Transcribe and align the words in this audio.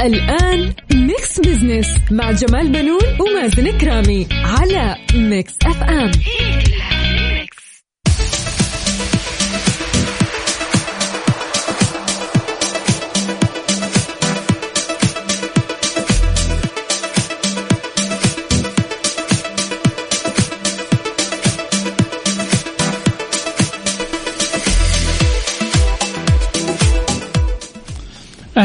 الآن 0.00 0.72
Mix 0.94 1.40
Business 1.40 1.86
مع 2.10 2.30
جمال 2.32 2.68
بنون 2.68 3.00
ومازن 3.20 3.78
كرامي 3.78 4.26
على 4.44 4.96
Mix 5.14 5.54
FM 5.66 6.10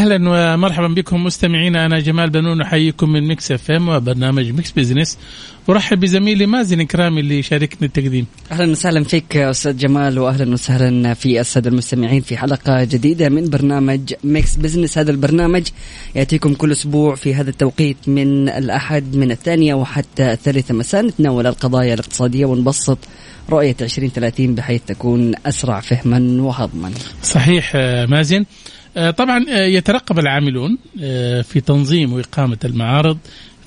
أهلا 0.09 0.53
ومرحبا 0.53 0.87
بكم 0.87 1.23
مستمعينا 1.23 1.85
أنا 1.85 1.99
جمال 1.99 2.29
بنون 2.29 2.61
أحييكم 2.61 3.09
من 3.09 3.27
Mix 3.27 3.51
FM 3.51 3.89
وبرنامج 3.89 4.51
Mix 4.51 4.71
Business. 4.71 5.17
أرحب 5.69 5.99
بزميلي 5.99 6.45
مازن 6.45 6.83
كرامي 6.83 7.21
اللي 7.21 7.41
شاركني 7.41 7.87
التقديم. 7.87 8.25
أهلا 8.51 8.71
وسهلا 8.71 9.03
فيك 9.03 9.37
أستاذ 9.37 9.77
جمال 9.77 10.19
واهلا 10.19 10.53
وسهلا 10.53 11.13
في 11.13 11.39
السادة 11.39 11.69
المستمعين 11.69 12.21
في 12.21 12.37
حلقة 12.37 12.83
جديدة 12.83 13.29
من 13.29 13.49
برنامج 13.49 14.13
Mix 14.23 14.55
Business. 14.55 14.97
هذا 14.97 15.11
البرنامج 15.11 15.67
يأتيكم 16.15 16.53
كل 16.53 16.71
أسبوع 16.71 17.15
في 17.15 17.35
هذا 17.35 17.49
التوقيت 17.49 17.97
من 18.07 18.49
الأحد 18.49 19.15
من 19.15 19.31
الثانية 19.31 19.73
وحتى 19.73 20.31
الثالثة 20.31 20.73
مساء. 20.73 21.05
نتناول 21.05 21.47
القضايا 21.47 21.93
الاقتصادية 21.93 22.45
ونبسط 22.45 22.97
رؤية 23.49 23.75
2030 23.81 24.55
بحيث 24.55 24.81
تكون 24.87 25.31
أسرع 25.45 25.79
فهما 25.79 26.41
وهضما. 26.41 26.91
صحيح 27.23 27.71
آه، 27.75 28.05
مازن. 28.05 28.45
طبعا 28.95 29.45
آه، 29.49 29.65
يترقب 29.65 30.19
العاملون 30.19 30.77
آه، 31.01 31.41
في 31.41 31.61
تنظيم 31.61 32.13
وإقامة 32.13 32.57
المعارض. 32.65 33.17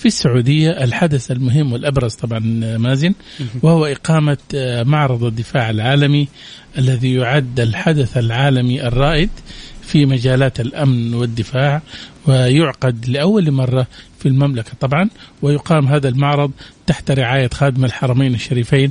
في 0.03 0.09
السعودية 0.09 0.70
الحدث 0.70 1.31
المهم 1.31 1.73
والأبرز 1.73 2.14
طبعا 2.14 2.61
آه، 2.64 2.77
مازن 2.77 3.14
وهو 3.62 3.87
إقامة 3.87 4.39
آه، 4.55 4.83
معرض 4.83 5.25
الدفاع 5.25 5.70
العالمي 5.70 6.29
الذي 6.79 7.14
يعد 7.14 7.61
الحدث 7.61 8.17
العالمي 8.17 8.87
الرائد 8.87 9.31
في 9.83 10.06
مجالات 10.06 10.61
الأمن 10.61 11.14
والدفاع 11.14 11.83
ويعقد 12.27 13.09
لأول 13.09 13.51
مرة 13.51 13.86
في 14.19 14.29
المملكة 14.29 14.73
طبعا. 14.81 15.09
ويقام 15.42 15.86
هذا 15.86 16.09
المعرض 16.09 16.51
تحت 16.86 17.11
رعاية 17.11 17.51
خادم 17.55 17.84
الحرمين 17.84 18.34
الشريفين 18.34 18.91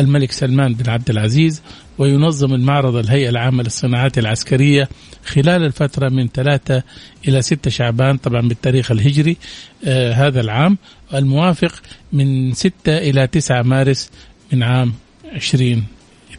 الملك 0.00 0.32
سلمان 0.32 0.74
بن 0.74 0.90
عبد 0.90 1.10
العزيز 1.10 1.62
وينظم 1.98 2.54
المعرض 2.54 2.96
الهيئة 2.96 3.28
العامة 3.28 3.62
للصناعات 3.62 4.18
العسكرية 4.18 4.88
خلال 5.26 5.64
الفترة 5.64 6.08
من 6.08 6.28
3 6.28 6.82
إلى 7.28 7.42
6 7.42 7.70
شعبان 7.70 8.16
طبعا 8.16 8.48
بالتاريخ 8.48 8.90
الهجري 8.90 9.36
آه 9.84 10.12
هذا 10.12 10.40
العام. 10.40 10.78
الموافق 11.14 11.72
من 12.12 12.52
6 12.54 12.72
إلى 12.88 13.26
9 13.26 13.62
مارس 13.62 14.10
من 14.52 14.62
عام 14.62 14.94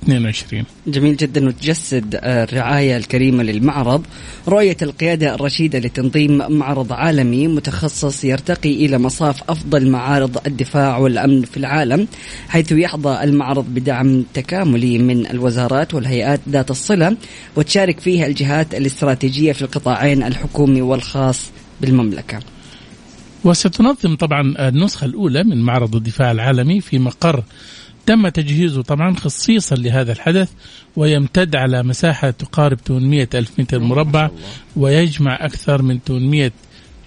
2022 0.03 0.65
جميل 0.87 1.17
جدا. 1.17 1.47
وتجسد 1.47 2.19
الرعاية 2.23 2.97
الكريمة 2.97 3.43
للمعرض. 3.43 4.05
رؤية 4.47 4.77
القيادة 4.81 5.35
الرشيدة 5.35 5.79
لتنظيم 5.79 6.51
معرض 6.51 6.93
عالمي 6.93 7.47
متخصص 7.47 8.23
يرتقي 8.23 8.85
إلى 8.85 8.97
مصاف 8.97 9.49
أفضل 9.49 9.89
معارض 9.89 10.37
الدفاع 10.47 10.97
والأمن 10.97 11.41
في 11.41 11.57
العالم 11.57 12.07
حيث 12.49 12.71
يحظى 12.71 13.23
المعرض 13.23 13.65
بدعم 13.65 14.23
تكاملي 14.33 14.97
من 14.97 15.27
الوزارات 15.27 15.93
والهيئات 15.93 16.39
ذات 16.49 16.71
الصلة 16.71 17.17
وتشارك 17.55 17.99
فيها 17.99 18.25
الجهات 18.27 18.75
الاستراتيجية 18.75 19.51
في 19.51 19.61
القطاعين 19.61 20.23
الحكومي 20.23 20.81
والخاص 20.81 21.41
بالمملكة. 21.81 22.39
وستنظم 23.43 24.15
طبعا 24.15 24.53
النسخة 24.67 25.05
الأولى 25.05 25.43
من 25.43 25.61
معرض 25.61 25.95
الدفاع 25.95 26.31
العالمي 26.31 26.81
في 26.81 26.99
مقر 26.99 27.43
تم 28.07 28.27
تجهيزه 28.27 28.81
طبعا 28.81 29.15
خصيصا 29.15 29.75
لهذا 29.75 30.11
الحدث 30.11 30.51
ويمتد 30.95 31.55
على 31.55 31.83
مساحة 31.83 32.29
تقارب 32.29 32.79
800 32.87 33.29
ألف 33.33 33.59
متر 33.59 33.79
مربع 33.79 34.29
ويجمع 34.75 35.45
أكثر 35.45 35.81
من 35.81 35.99
800 35.99 36.51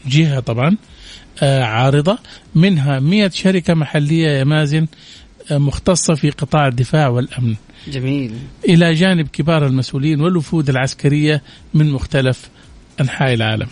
جهة 0.07 0.41
طبعا 0.41 0.77
آه، 1.43 1.63
عارضة. 1.63 2.19
منها 2.55 3.01
100 3.01 3.31
شركة 3.31 3.75
محلية 3.75 4.29
يا 4.29 4.45
مازن 4.45 4.87
آه، 5.51 5.59
مختصة 5.59 6.15
في 6.15 6.31
قطاع 6.31 6.69
الدفاع 6.69 7.09
والأمن. 7.09 7.55
جميل. 7.89 8.35
إلى 8.69 8.95
جانب 8.95 9.29
كبار 9.29 9.67
المسؤولين 9.67 10.21
والوفود 10.21 10.69
العسكرية 10.69 11.43
من 11.75 11.91
مختلف 11.91 12.49
أنحاء 13.01 13.35
العالم. 13.35 13.69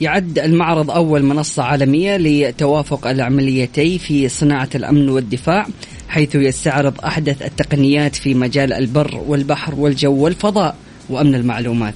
يعد 0.00 0.38
المعرض 0.38 0.90
أول 0.90 1.22
منصة 1.22 1.62
عالمية 1.62 2.16
لتوافق 2.16 3.06
العمليتين 3.06 3.98
في 3.98 4.28
صناعة 4.28 4.68
الأمن 4.74 5.08
والدفاع 5.08 5.66
حيث 6.08 6.34
يستعرض 6.34 7.00
أحدث 7.00 7.42
التقنيات 7.42 8.16
في 8.16 8.34
مجال 8.34 8.72
البر 8.72 9.22
والبحر 9.26 9.74
والجو 9.74 10.14
والفضاء 10.24 10.76
وأمن 11.08 11.34
المعلومات. 11.34 11.94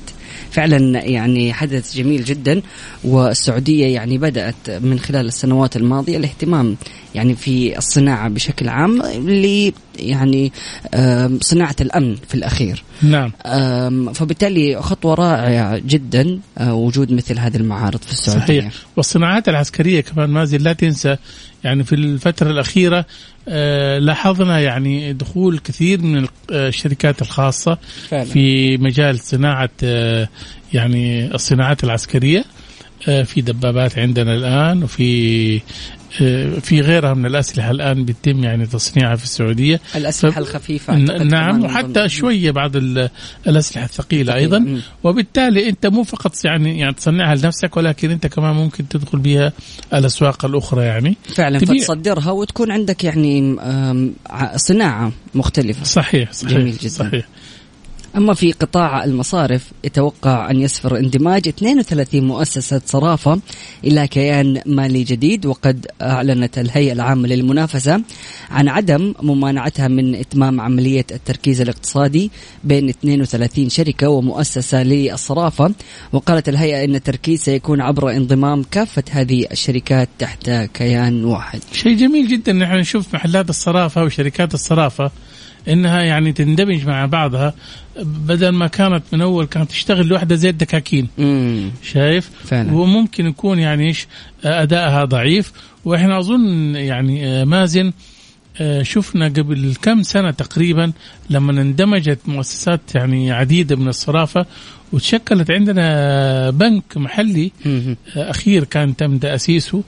فعلا 0.51 1.05
يعني 1.05 1.53
حدث 1.53 1.97
جميل 1.97 2.25
جدا 2.25 2.63
والسعودية 3.05 3.87
يعني 3.87 4.19
بدأت 4.19 4.71
من 4.71 4.99
خلال 4.99 5.27
السنوات 5.27 5.77
الماضية 5.77 6.17
الاهتمام 6.17 6.77
يعني 7.15 7.35
في 7.35 7.79
الصناعة 7.79 8.29
بشكل 8.29 8.69
عام 8.69 9.03
ل 9.03 9.73
يعني 10.03 10.53
آم، 10.95 11.39
صناعة 11.41 11.77
الأمن 11.81 12.17
في 12.29 12.35
الأخير. 12.35 12.83
نعم. 13.03 13.33
فبالتالي 14.13 14.83
خطوة 14.83 15.15
رائعة 15.15 15.79
جدا 15.79 16.39
آه، 16.59 16.75
وجود 16.75 17.13
مثل 17.13 17.39
هذه 17.39 17.57
المعارض 17.57 18.01
في 18.03 18.13
السعودية. 18.13 18.61
صحيح. 18.61 18.73
والصناعات 18.97 19.49
العسكرية 19.49 20.01
كمان 20.01 20.31
مازن 20.31 20.59
لا 20.59 20.73
تنسى 20.73 21.17
يعني 21.65 21.85
في 21.85 21.95
الفترة 21.95 22.51
الأخيرة 22.51 23.05
آه، 23.49 23.99
لاحظنا 23.99 24.61
يعني 24.61 25.13
دخول 25.13 25.59
كثير 25.59 26.03
من 26.03 26.25
آه، 26.53 26.69
الشركات 26.69 27.23
الخاصة 27.23 27.79
فعلا. 28.09 28.25
في 28.25 28.77
مجال 28.77 29.21
صناعة 29.21 29.71
يعني 30.73 31.35
الصناعات 31.35 31.85
العسكرية. 31.85 32.45
في 33.05 33.41
دبابات 33.41 33.99
عندنا 33.99 34.35
الآن 34.35 34.83
وفي 34.83 35.61
آه، 36.23 36.59
في 36.59 36.81
غيرها 36.81 37.15
من 37.15 37.27
الأسلحة 37.27 37.71
الآن 37.71 38.05
بيتم 38.05 38.45
يعني 38.45 38.67
تصنيعها 38.67 39.17
في 39.17 39.25
السعودية 39.25 39.81
الأسلحة 39.97 40.35
ف- 40.35 40.39
الخفيفة 40.39 40.97
نعم 41.25 41.65
وحتى 41.65 42.09
شوية 42.09 42.51
بعض 42.51 42.77
ال- 42.77 43.09
الأسلحة 43.47 43.85
الثقيلة 43.85 44.33
ثقيلة. 44.33 44.35
أيضا 44.35 44.59
مم. 44.59 44.81
وبالتالي 45.05 45.69
أنت 45.69 45.87
مو 45.87 46.03
فقط 46.03 46.45
يعني 46.45 46.79
يعني 46.79 46.95
تصنعها 46.95 47.35
لنفسك 47.35 47.77
ولكن 47.77 48.11
أنت 48.11 48.27
كمان 48.27 48.55
ممكن 48.55 48.89
تدخل 48.89 49.19
بها 49.19 49.53
الأسواق 49.95 50.45
الأخرى 50.45 50.85
يعني 50.85 51.17
فعلا 51.35 51.59
تبيع. 51.59 51.83
فتصدرها 51.83 52.31
وتكون 52.31 52.71
عندك 52.71 53.05
يعني 53.05 53.57
صناعة 54.57 55.13
مختلفة 55.35 55.85
صحيح 55.85 56.33
صحيح 56.33 56.53
جميل 56.59 56.77
جدا. 56.77 56.89
صحيح 56.89 57.25
أما 58.17 58.35
في 58.35 58.53
قطاع 58.53 59.05
المصارف 59.05 59.73
يتوقع 59.85 60.51
أن 60.51 60.61
يسفر 60.61 60.99
اندماج 60.99 61.49
32 61.49 62.25
مؤسسة 62.25 62.81
صرافة 62.87 63.41
إلى 63.85 64.09
كيان 64.09 64.61
مالي 64.67 65.03
جديد 65.03 65.47
وقد 65.47 65.87
أعلنت 66.03 66.59
الهيئة 66.59 66.93
العامة 66.93 67.29
للمنافسة 67.29 68.03
عن 68.51 68.69
عدم 68.69 69.15
ممانعتها 69.23 69.89
من 69.89 70.15
إتمام 70.15 70.61
عملية 70.61 71.07
التركيز 71.11 71.61
الاقتصادي 71.61 72.31
بين 72.65 72.89
32 72.89 73.69
شركة 73.69 74.09
ومؤسسة 74.09 74.83
للصرافة. 74.83 75.75
وقالت 76.13 76.49
الهيئة 76.49 76.85
أن 76.85 76.95
التركيز 76.95 77.43
سيكون 77.43 77.81
عبر 77.81 78.11
انضمام 78.11 78.63
كافة 78.63 79.05
هذه 79.11 79.47
الشركات 79.53 80.09
تحت 80.19 80.51
كيان 80.75 81.25
واحد. 81.25 81.61
شيء 81.73 81.97
جميل 81.97 82.29
جدا. 82.29 82.53
نحن 82.53 82.77
نشوف 82.77 83.15
محلات 83.15 83.51
الصرافة 83.51 84.05
وشركات 84.05 84.55
الصرافة 84.55 85.11
إنها 85.69 86.03
يعني 86.03 86.33
تندمج 86.33 86.87
مع 86.87 87.07
بعضها. 87.07 87.55
بدل 88.01 88.49
ما 88.49 88.67
كانت 88.67 89.03
من 89.13 89.21
أول 89.21 89.47
كانت 89.47 89.71
تشتغل 89.71 90.07
لوحدها 90.07 90.37
زي 90.37 90.49
الدكاكين 90.49 91.09
مم. 91.19 91.71
شايف 91.83 92.31
فعلا. 92.45 92.73
وممكن 92.75 93.27
يكون 93.27 93.59
يعني 93.59 93.87
إيش 93.87 94.07
ادائها 94.45 95.05
ضعيف 95.05 95.53
وإحنا 95.85 96.19
أظن 96.19 96.75
يعني 96.75 97.27
آه، 97.27 97.45
مازن 97.45 97.93
آه، 98.61 98.83
شفنا 98.83 99.25
قبل 99.29 99.75
كم 99.83 100.03
سنة 100.03 100.31
تقريبا 100.31 100.93
لما 101.31 101.53
اندمجت 101.63 102.19
مؤسسات 102.27 102.95
يعني 102.95 103.33
عديدة 103.33 103.77
من 103.77 103.89
الصرافة 103.89 104.47
وتشكلت 104.93 105.51
عندنا 105.51 106.51
بنك 106.51 106.97
محلي. 106.97 107.53
آه، 107.67 107.97
أخير 108.17 108.65
كان 108.65 108.97
تم 108.97 109.19
تأسيسه 109.19 109.83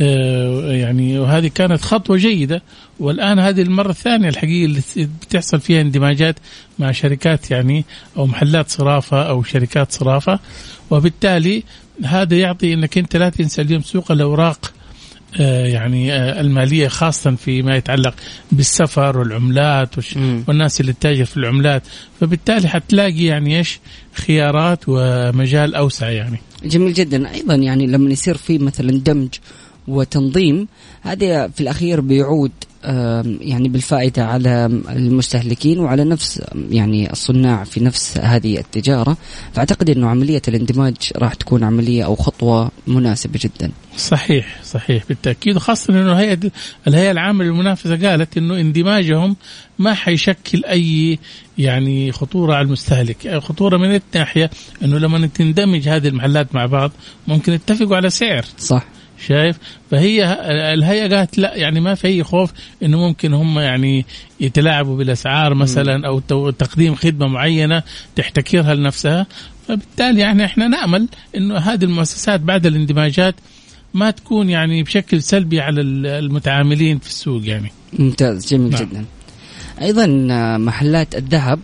يعني 0.00 1.18
وهذه 1.18 1.50
كانت 1.54 1.80
خطوة 1.82 2.16
جيدة. 2.16 2.62
والآن 3.00 3.38
هذه 3.38 3.62
المرة 3.62 3.90
الثانية 3.90 4.28
الحقيقة 4.28 4.64
اللي 4.64 4.82
بتحصل 4.96 5.60
فيها 5.60 5.80
اندماجات 5.80 6.36
مع 6.78 6.92
شركات 6.92 7.50
يعني 7.50 7.84
أو 8.16 8.26
محلات 8.26 8.70
صرافة 8.70 9.22
أو 9.22 9.42
شركات 9.42 9.92
صرافة. 9.92 10.38
وبالتالي 10.90 11.62
هذا 12.04 12.36
يعطي 12.36 12.74
أنك 12.74 12.98
أنت 12.98 13.16
لا 13.16 13.28
تنسى 13.28 13.62
اليوم 13.62 13.82
سوق 13.82 14.12
الأوراق 14.12 14.72
آه، 15.40 15.66
يعني 15.66 16.12
آه، 16.12 16.40
المالية 16.40 16.88
خاصة 16.88 17.34
فيما 17.34 17.76
يتعلق 17.76 18.14
بالسفر 18.52 19.18
والعملات. 19.18 19.90
والناس 20.48 20.80
اللي 20.80 20.92
تتاجر 20.92 21.24
في 21.24 21.36
العملات. 21.36 21.82
فبالتالي 22.20 22.68
حتلاقي 22.68 23.24
يعني 23.24 23.58
إيش؟ 23.58 23.80
خيارات 24.14 24.80
ومجال 24.88 25.74
أوسع 25.74 26.10
يعني. 26.10 26.38
جميل 26.64 26.92
جدا. 26.92 27.30
أيضا 27.34 27.54
يعني 27.54 27.86
لما 27.86 28.10
يصير 28.10 28.36
في 28.36 28.58
مثلا 28.58 28.90
دمج 28.90 29.28
وتنظيم 29.88 30.68
هذا 31.02 31.48
في 31.48 31.60
الأخير 31.60 32.00
بيعود 32.00 32.50
يعني 33.40 33.68
بالفائدة 33.68 34.24
على 34.24 34.66
المستهلكين 34.90 35.78
وعلى 35.78 36.04
نفس 36.04 36.42
يعني 36.70 37.12
الصناع 37.12 37.64
في 37.64 37.84
نفس 37.84 38.18
هذه 38.18 38.58
التجارة. 38.58 39.16
فأعتقد 39.52 39.90
أنه 39.90 40.08
عملية 40.08 40.42
الاندماج 40.48 40.96
راح 41.16 41.34
تكون 41.34 41.64
عملية 41.64 42.04
أو 42.04 42.14
خطوة 42.14 42.70
مناسبة 42.86 43.40
جدا. 43.42 43.72
صحيح 43.96 44.60
صحيح 44.64 45.04
بالتأكيد. 45.08 45.56
وخاصة 45.56 45.94
أنه 45.94 46.12
الهيئة 46.12 46.38
الهيئة 46.88 47.10
العامة 47.10 47.44
للمنافسة 47.44 48.08
قالت 48.08 48.36
أنه 48.36 48.60
اندماجهم 48.60 49.36
ما 49.78 49.94
حيشكل 49.94 50.64
أي 50.64 51.18
يعني 51.58 52.12
خطورة 52.12 52.54
على 52.54 52.66
المستهلك. 52.66 53.38
خطورة 53.38 53.76
من 53.76 54.00
الناحية 54.14 54.50
أنه 54.82 54.98
لما 54.98 55.26
تندمج 55.26 55.88
هذه 55.88 56.08
المحلات 56.08 56.54
مع 56.54 56.66
بعض 56.66 56.90
ممكن 57.28 57.52
يتفقوا 57.52 57.96
على 57.96 58.10
سعر. 58.10 58.44
صح. 58.58 58.93
شايف؟ 59.26 59.58
فهي 59.90 60.24
الهيئة 60.74 61.16
قالت 61.16 61.38
لا 61.38 61.54
يعني 61.54 61.80
ما 61.80 61.94
في 61.94 62.08
أي 62.08 62.24
خوف 62.24 62.52
إنه 62.82 62.98
ممكن 62.98 63.34
هم 63.34 63.58
يعني 63.58 64.06
يتلاعبوا 64.40 64.96
بالأسعار 64.96 65.54
مثلا 65.54 66.06
أو 66.06 66.50
تقديم 66.50 66.94
خدمة 66.94 67.26
معينة 67.28 67.82
تحتكرها 68.16 68.74
لنفسها. 68.74 69.26
فبالتالي 69.68 70.20
يعني 70.20 70.44
إحنا 70.44 70.68
نأمل 70.68 71.08
إنه 71.36 71.58
هذه 71.58 71.84
المؤسسات 71.84 72.40
بعد 72.40 72.66
الاندماجات 72.66 73.34
ما 73.94 74.10
تكون 74.10 74.50
يعني 74.50 74.82
بشكل 74.82 75.22
سلبي 75.22 75.60
على 75.60 75.80
المتعاملين 75.80 76.98
في 76.98 77.06
السوق 77.06 77.46
يعني. 77.46 77.72
ممتاز 77.98 78.46
جميل 78.46 78.70
نعم. 78.70 78.82
جدا. 78.82 79.04
أيضا 79.82 80.06
محلات 80.56 81.14
الذهب 81.14 81.60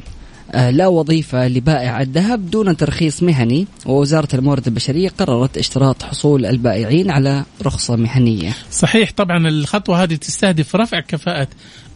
لا 0.55 0.87
وظيفة 0.87 1.49
لبائع 1.49 2.01
الذهب 2.01 2.51
دون 2.51 2.77
ترخيص 2.77 3.23
مهني 3.23 3.67
ووزارة 3.87 4.29
الموارد 4.35 4.67
البشرية 4.67 5.09
قررت 5.09 5.59
اشتراط 5.59 6.03
حصول 6.03 6.47
البائعين 6.47 7.11
على 7.11 7.45
رخصة 7.63 7.97
مهنية. 7.97 8.53
صحيح 8.71 9.13
طبعا 9.17 9.49
الخطوة 9.49 10.03
هذه 10.03 10.15
تستهدف 10.15 10.77
رفع 10.77 11.01
كفاءة 11.01 11.49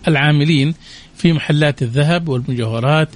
العاملين 0.08 0.74
في 1.16 1.32
محلات 1.32 1.82
الذهب 1.82 2.28
والمجوهرات 2.28 3.08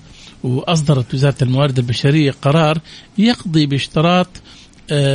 وأصدرت 0.45 1.15
وزارة 1.15 1.37
الموارد 1.43 1.79
البشرية 1.79 2.35
قرار 2.43 2.79
يقضي 3.19 3.67
باشتراط 3.67 4.27
آه، 4.27 4.58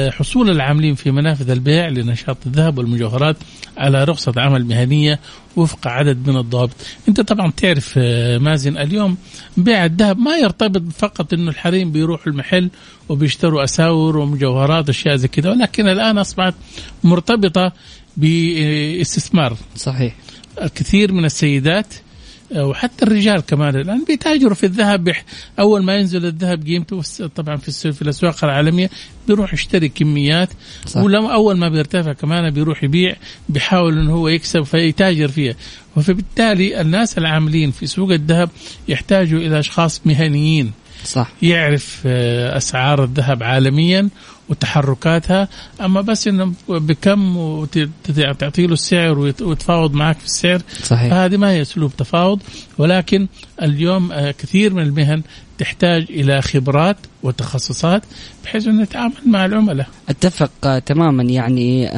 حصول 0.09 0.49
العاملين 0.49 0.95
في 0.95 1.11
منافذ 1.11 1.49
البيع 1.49 1.87
لنشاط 1.87 2.37
الذهب 2.45 2.77
والمجوهرات 2.77 3.37
على 3.77 4.03
رخصة 4.03 4.33
عمل 4.37 4.65
مهنية 4.65 5.19
وفق 5.55 5.87
عدد 5.87 6.29
من 6.29 6.37
الضوابط 6.37 6.75
أنت 7.07 7.21
طبعا 7.21 7.51
تعرف 7.51 7.93
آه، 7.97 8.37
مازن 8.37 8.77
اليوم 8.77 9.17
بيع 9.57 9.85
الذهب 9.85 10.19
ما 10.19 10.37
يرتبط 10.37 10.81
فقط 10.97 11.33
إنه 11.33 11.49
الحريم 11.49 11.91
بيروحوا 11.91 12.27
المحل 12.27 12.69
وبيشتروا 13.09 13.63
أساور 13.63 14.17
ومجوهرات 14.17 14.89
اشياء 14.89 15.15
زي 15.15 15.27
كذا 15.27 15.49
ولكن 15.49 15.87
الآن 15.87 16.17
أصبحت 16.17 16.53
مرتبطة 17.03 17.71
باستثمار. 18.17 19.57
صحيح. 19.75 20.15
الكثير 20.61 21.11
من 21.11 21.25
السيدات 21.25 21.93
وحتى 22.55 23.05
الرجال 23.05 23.41
كمان. 23.41 23.75
الآن 23.75 24.03
بيتاجروا 24.07 24.55
في 24.55 24.65
الذهب. 24.65 25.13
أول 25.59 25.83
ما 25.83 25.95
ينزل 25.95 26.25
الذهب 26.25 26.65
قيمته 26.65 27.01
طبعا 27.35 27.55
في 27.55 27.91
في 27.91 28.01
الأسواق 28.01 28.43
العالمية 28.43 28.89
بيروح 29.27 29.53
يشتري 29.53 29.89
كميات. 29.89 30.49
صح. 30.85 31.01
ولما 31.01 31.33
أول 31.33 31.57
ما 31.57 31.69
بيرتفع 31.69 32.13
كمان 32.13 32.49
بيروح 32.49 32.83
يبيع 32.83 33.15
بيحاول 33.49 33.97
إنه 33.97 34.13
هو 34.13 34.27
يكسب 34.27 34.61
فيتاجر 34.61 35.27
فيها. 35.27 35.55
فبالتالي 35.95 36.81
الناس 36.81 37.17
العاملين 37.17 37.71
في 37.71 37.87
سوق 37.87 38.11
الذهب 38.11 38.49
يحتاجوا 38.87 39.39
إلى 39.39 39.59
أشخاص 39.59 40.01
مهنيين. 40.05 40.71
صح. 41.05 41.31
يعرف 41.41 42.01
آه، 42.05 42.57
أسعار 42.57 43.03
الذهب 43.03 43.43
عالميا. 43.43 44.09
وتحركاتها 44.49 45.47
أما 45.81 46.01
بس 46.01 46.27
انه 46.27 46.53
بكم 46.69 47.37
وتعطي 47.37 48.67
له 48.67 48.73
السعر 48.73 49.19
ويتفاوض 49.19 49.93
معك 49.93 50.17
في 50.17 50.25
السعر 50.25 50.61
صحيح. 50.83 51.09
فهذه 51.09 51.37
ما 51.37 51.51
هي 51.51 51.61
أسلوب 51.61 51.91
تفاوض 51.97 52.41
ولكن 52.77 53.27
اليوم 53.61 54.11
آه، 54.11 54.31
كثير 54.31 54.73
من 54.73 54.81
المهن 54.81 55.21
تحتاج 55.57 56.05
إلى 56.09 56.41
خبرات 56.41 56.97
وتخصصات 57.23 58.03
بحيث 58.43 58.67
إنه 58.67 58.83
نتعامل 58.83 59.13
مع 59.25 59.45
العملاء. 59.45 59.87
أتفق 60.09 60.51
آه، 60.63 60.79
تماما 60.79 61.23
يعني 61.23 61.89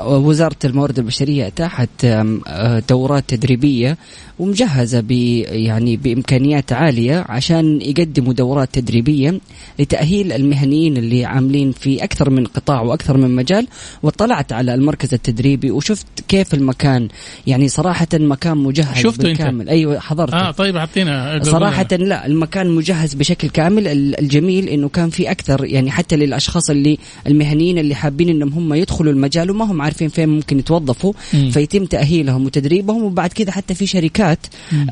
وزاره 0.00 0.56
الموارد 0.64 0.98
البشرية 0.98 1.46
أتاحت 1.46 2.04
آه، 2.04 2.82
دورات 2.88 3.24
تدريبية 3.28 3.98
ومجهزة 4.38 5.00
ب 5.00 5.10
يعني 5.10 5.96
بإمكانيات 5.96 6.72
عالية 6.72 7.24
عشان 7.28 7.80
يقدموا 7.80 8.32
دورات 8.32 8.68
تدريبية 8.72 9.40
لتأهيل 9.78 10.32
المهنيين 10.32 10.96
اللي 10.96 11.24
عاملين 11.24 11.72
في 11.72 12.04
أكثر 12.04 12.30
من 12.30 12.46
قطاع 12.46 12.80
وأكثر 12.80 13.16
من 13.16 13.36
مجال. 13.36 13.66
واطلعت 14.02 14.52
على 14.52 14.74
المركز 14.74 15.14
التدريبي 15.14 15.70
وشفت 15.70 16.06
كيف 16.28 16.54
المكان 16.54 17.08
يعني 17.46 17.68
صراحة 17.68 18.08
مكان 18.14 18.56
مجهز 18.56 18.96
شفته 18.96 19.22
بالكامل. 19.22 19.60
انت. 19.60 19.70
أيوه 19.70 19.98
حضرته. 19.98 20.36
آه 20.36 20.50
طيب 20.50 20.76
أعطينا 20.76 21.40
صراحة 21.42 21.86
لا 21.92 22.26
المكان 22.26 22.70
مجهز 22.70 23.14
بشكل 23.14 23.48
كامل. 23.48 23.88
الجميل 24.18 24.68
إنه 24.68 24.88
كان 24.88 25.10
في 25.10 25.30
أكثر 25.30 25.64
يعني 25.64 25.90
حتى 25.90 26.16
للأشخاص 26.16 26.70
اللي 26.70 26.98
المهنيين 27.26 27.78
اللي 27.78 27.94
حابين 27.94 28.28
إنهم 28.28 28.52
هم 28.52 28.74
يدخلوا 28.74 29.12
المجال 29.12 29.50
وما 29.50 29.64
هم 29.64 29.81
عارفين 29.82 30.08
فين 30.08 30.28
ممكن 30.28 30.58
يتوظفوا 30.58 31.12
م. 31.34 31.50
فيتم 31.50 31.84
تأهيلهم 31.84 32.46
وتدريبهم 32.46 33.02
وبعد 33.04 33.32
كذا 33.32 33.50
حتى 33.50 33.74
في 33.74 33.86
شركات 33.86 34.38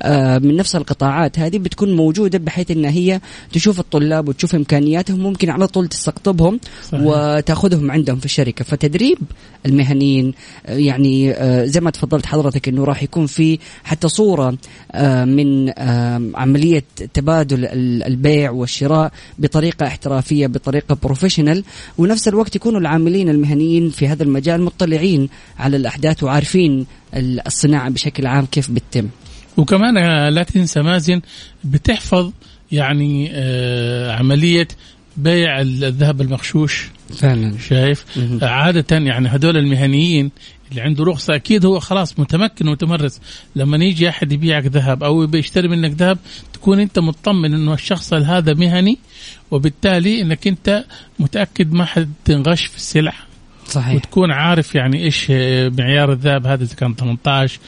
آه 0.03 0.39
من 0.39 0.57
نفس 0.57 0.77
القطاعات 0.77 1.39
هذه 1.39 1.59
بتكون 1.59 1.97
موجودة 1.97 2.39
بحيث 2.39 2.71
إن 2.71 2.85
هي 2.85 3.21
تشوف 3.53 3.81
الطلاب 3.81 4.29
وتشوف 4.29 4.55
إمكانياتهم 4.55 5.21
ممكن 5.21 5.51
على 5.51 5.67
طول 5.67 5.89
تستقطبهم 5.89 6.61
صحيح. 6.83 7.01
وتأخذهم 7.05 7.91
عندهم 7.91 8.19
في 8.19 8.25
الشركة 8.25 8.65
فتدريب 8.65 9.19
المهنيين 9.67 10.33
آه 10.67 10.77
يعني 10.77 11.33
آه 11.33 11.65
زي 11.65 11.81
ما 11.81 11.91
تفضلت 11.91 12.27
حضرتك 12.27 12.69
إنه 12.69 12.85
راح 12.85 13.03
يكون 13.03 13.27
في 13.27 13.59
حتى 13.85 14.09
صورة 14.09 14.59
آه 14.93 15.25
من 15.25 15.79
آه 15.79 16.31
عملية 16.35 16.85
تبادل 17.15 17.67
البيع 18.07 18.51
والشراء 18.51 19.13
بطريقة 19.39 19.87
احترافية 19.87 20.47
بطريقة 20.47 20.97
بروفيشنال 21.03 21.65
ونفس 21.99 22.29
الوقت 22.29 22.57
يكونوا 22.57 22.81
العاملين 22.81 23.29
المهنيين 23.29 23.91
في 23.91 24.09
هذا 24.09 24.23
المجال 24.23 24.63
مطلعين 24.83 25.29
على 25.59 25.77
الأحداث 25.77 26.23
وعارفين 26.23 26.87
الصناعة 27.47 27.89
بشكل 27.91 28.27
عام 28.27 28.47
كيف 28.47 28.71
بتتم. 28.71 29.09
وكمان 29.57 29.95
لا 30.29 30.43
تنسى 30.43 30.83
مازن 30.83 31.21
بتحفظ 31.65 32.33
يعني 32.73 33.31
آه 33.33 34.13
عملية 34.13 34.69
بيع 35.17 35.61
الذهب 35.61 36.21
المغشوش. 36.21 36.89
فعلا. 37.17 37.59
شايف؟ 37.59 38.05
عادة 38.43 38.97
يعني 38.97 39.29
هذول 39.29 39.57
المهنيين 39.57 40.31
اللي 40.71 40.81
عنده 40.81 41.05
رخصة 41.05 41.35
أكيد 41.35 41.67
هو 41.67 41.81
خلاص 41.81 42.19
متمكن 42.19 42.69
ومتمرس. 42.69 43.21
لما 43.57 43.85
يجي 43.85 44.09
أحد 44.09 44.33
يبيعك 44.33 44.67
ذهب 44.67 45.03
أو 45.03 45.27
بيشتري 45.27 45.69
منك 45.69 45.91
ذهب 45.91 46.19
تكون 46.53 46.81
أنت 46.81 46.99
مطمن 46.99 47.55
أنه 47.55 47.75
الشخص 47.75 48.13
هذا 48.13 48.55
مهني 48.55 48.99
وبالتالي 49.51 50.23
أنك 50.23 50.47
أنت 50.47 50.85
متأكد 51.19 51.73
ما 51.73 51.85
حد 51.85 52.13
تنغش 52.25 52.67
في 52.67 52.77
السلع. 52.77 53.15
صحيح. 53.71 53.95
وتكون 53.95 54.31
عارف 54.31 54.75
يعني 54.75 55.05
إيش 55.05 55.31
معيار 55.79 56.13
الذهب 56.13 56.47
هذا 56.47 56.65
إذا 56.65 56.75
كان 56.75 56.95
18 56.95 57.59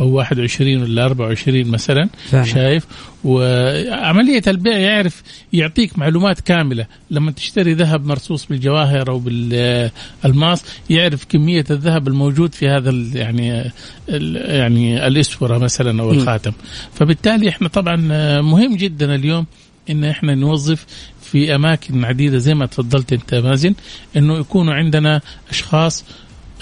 أو 0.00 0.08
21 0.08 0.82
ولا 0.82 1.04
24 1.04 1.66
مثلا 1.66 2.08
فعلا. 2.30 2.44
شايف؟ 2.44 2.86
وعملية 3.24 4.42
البيع 4.46 4.78
يعرف 4.78 5.22
يعطيك 5.52 5.98
معلومات 5.98 6.40
كاملة. 6.40 6.86
لما 7.10 7.30
تشتري 7.30 7.74
ذهب 7.74 8.06
مرصوص 8.06 8.46
بالجواهر 8.46 9.10
أو 9.10 9.18
بالألماس 9.18 10.64
يعرف 10.90 11.24
كمية 11.24 11.64
الذهب 11.70 12.08
الموجود 12.08 12.54
في 12.54 12.68
هذا 12.68 12.90
يعني 13.14 13.70
يعني 14.08 15.06
الاسوره 15.06 15.58
مثلا 15.58 16.02
أو 16.02 16.12
الخاتم. 16.12 16.52
فبالتالي 16.94 17.48
إحنا 17.48 17.68
طبعا 17.68 17.96
مهم 18.40 18.76
جدا 18.76 19.14
اليوم 19.14 19.46
إن 19.90 20.04
إحنا 20.04 20.34
نوظف 20.34 20.86
في 21.32 21.54
أماكن 21.54 22.04
عديدة 22.04 22.38
زي 22.38 22.54
ما 22.54 22.66
تفضلت 22.66 23.12
أنت 23.12 23.34
مازن 23.34 23.74
إنه 24.16 24.38
يكونوا 24.38 24.74
عندنا 24.74 25.20
أشخاص 25.50 26.04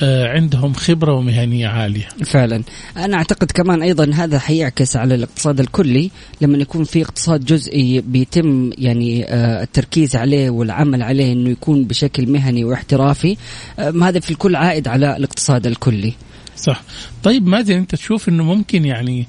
آه، 0.03 0.29
عندهم 0.29 0.73
خبرة 0.73 1.13
ومهنية 1.13 1.69
عالية. 1.69 2.09
فعلا 2.25 2.63
أنا 2.97 3.17
أعتقد 3.17 3.51
كمان 3.53 3.83
أيضا 3.83 4.11
هذا 4.15 4.39
حيعكس 4.39 4.97
على 4.97 5.15
الاقتصاد 5.15 5.61
الكلي 5.61 6.11
لما 6.41 6.59
يكون 6.59 6.85
في 6.85 7.03
اقتصاد 7.03 7.45
جزئي 7.45 8.01
بيتم 8.01 8.71
يعني 8.79 9.25
آه، 9.25 9.63
التركيز 9.63 10.17
عليه 10.17 10.51
والعمل 10.51 11.03
عليه 11.03 11.33
إنه 11.33 11.51
يكون 11.51 11.85
بشكل 11.85 12.27
مهني 12.27 12.65
واحترافي 12.65 13.37
آه، 13.79 13.91
هذا 14.03 14.21
في 14.21 14.31
الكل 14.31 14.57
عائد 14.57 14.89
على 14.89 15.17
الاقتصاد 15.17 15.67
الكلي. 15.67 16.13
صح 16.57 16.83
طيب 17.23 17.47
مازن 17.47 17.75
أنت 17.75 17.95
تشوف 17.95 18.29
إنه 18.29 18.45
ممكن 18.45 18.85
يعني 18.85 19.27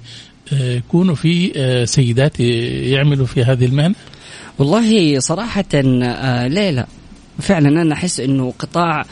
يكونوا 0.52 1.16
في 1.16 1.52
سيدات 1.88 2.40
يعملوا 2.40 3.26
في 3.26 3.44
هذه 3.44 3.66
المهنة؟ 3.66 3.96
والله 4.60 5.20
صراحة 5.20 5.64
ليه 6.48 6.70
لا 6.70 6.86
فعلا 7.40 7.82
أنا 7.82 7.94
أحس 7.94 8.20
إنه 8.20 8.54
قطاع 8.60 9.06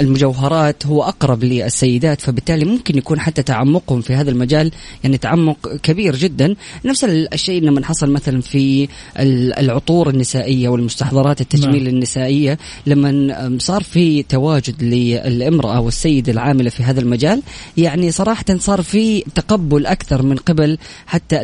المجوهرات 0.00 0.86
هو 0.86 1.02
أقرب 1.02 1.44
للسيدات 1.44 2.20
فبالتالي 2.20 2.64
ممكن 2.64 2.98
يكون 2.98 3.20
حتى 3.20 3.42
تعمقهم 3.42 4.00
في 4.00 4.14
هذا 4.14 4.30
المجال 4.30 4.70
يعني 5.04 5.18
تعمق 5.18 5.76
كبير 5.82 6.16
جدا 6.16 6.54
نفس 6.84 7.04
الشيء 7.04 7.62
لما 7.62 7.86
حصل 7.86 8.10
مثلا 8.10 8.40
في 8.40 8.88
العطور 9.58 10.10
النسائية 10.10 10.68
والمستحضرات 10.68 11.40
التجميل 11.40 11.84
نعم. 11.84 11.94
النسائية 11.94 12.58
لما 12.86 13.58
صار 13.58 13.82
في 13.82 14.22
تواجد 14.22 14.82
للامرأة 14.82 15.80
والسيده 15.80 16.32
العاملة 16.32 16.70
في 16.70 16.82
هذا 16.82 17.00
المجال 17.00 17.42
يعني 17.76 18.10
صراحة 18.10 18.44
صار 18.58 18.82
في 18.82 19.20
تقبل 19.34 19.86
أكثر 19.86 20.22
من 20.22 20.36
قبل 20.36 20.78
حتى 21.06 21.40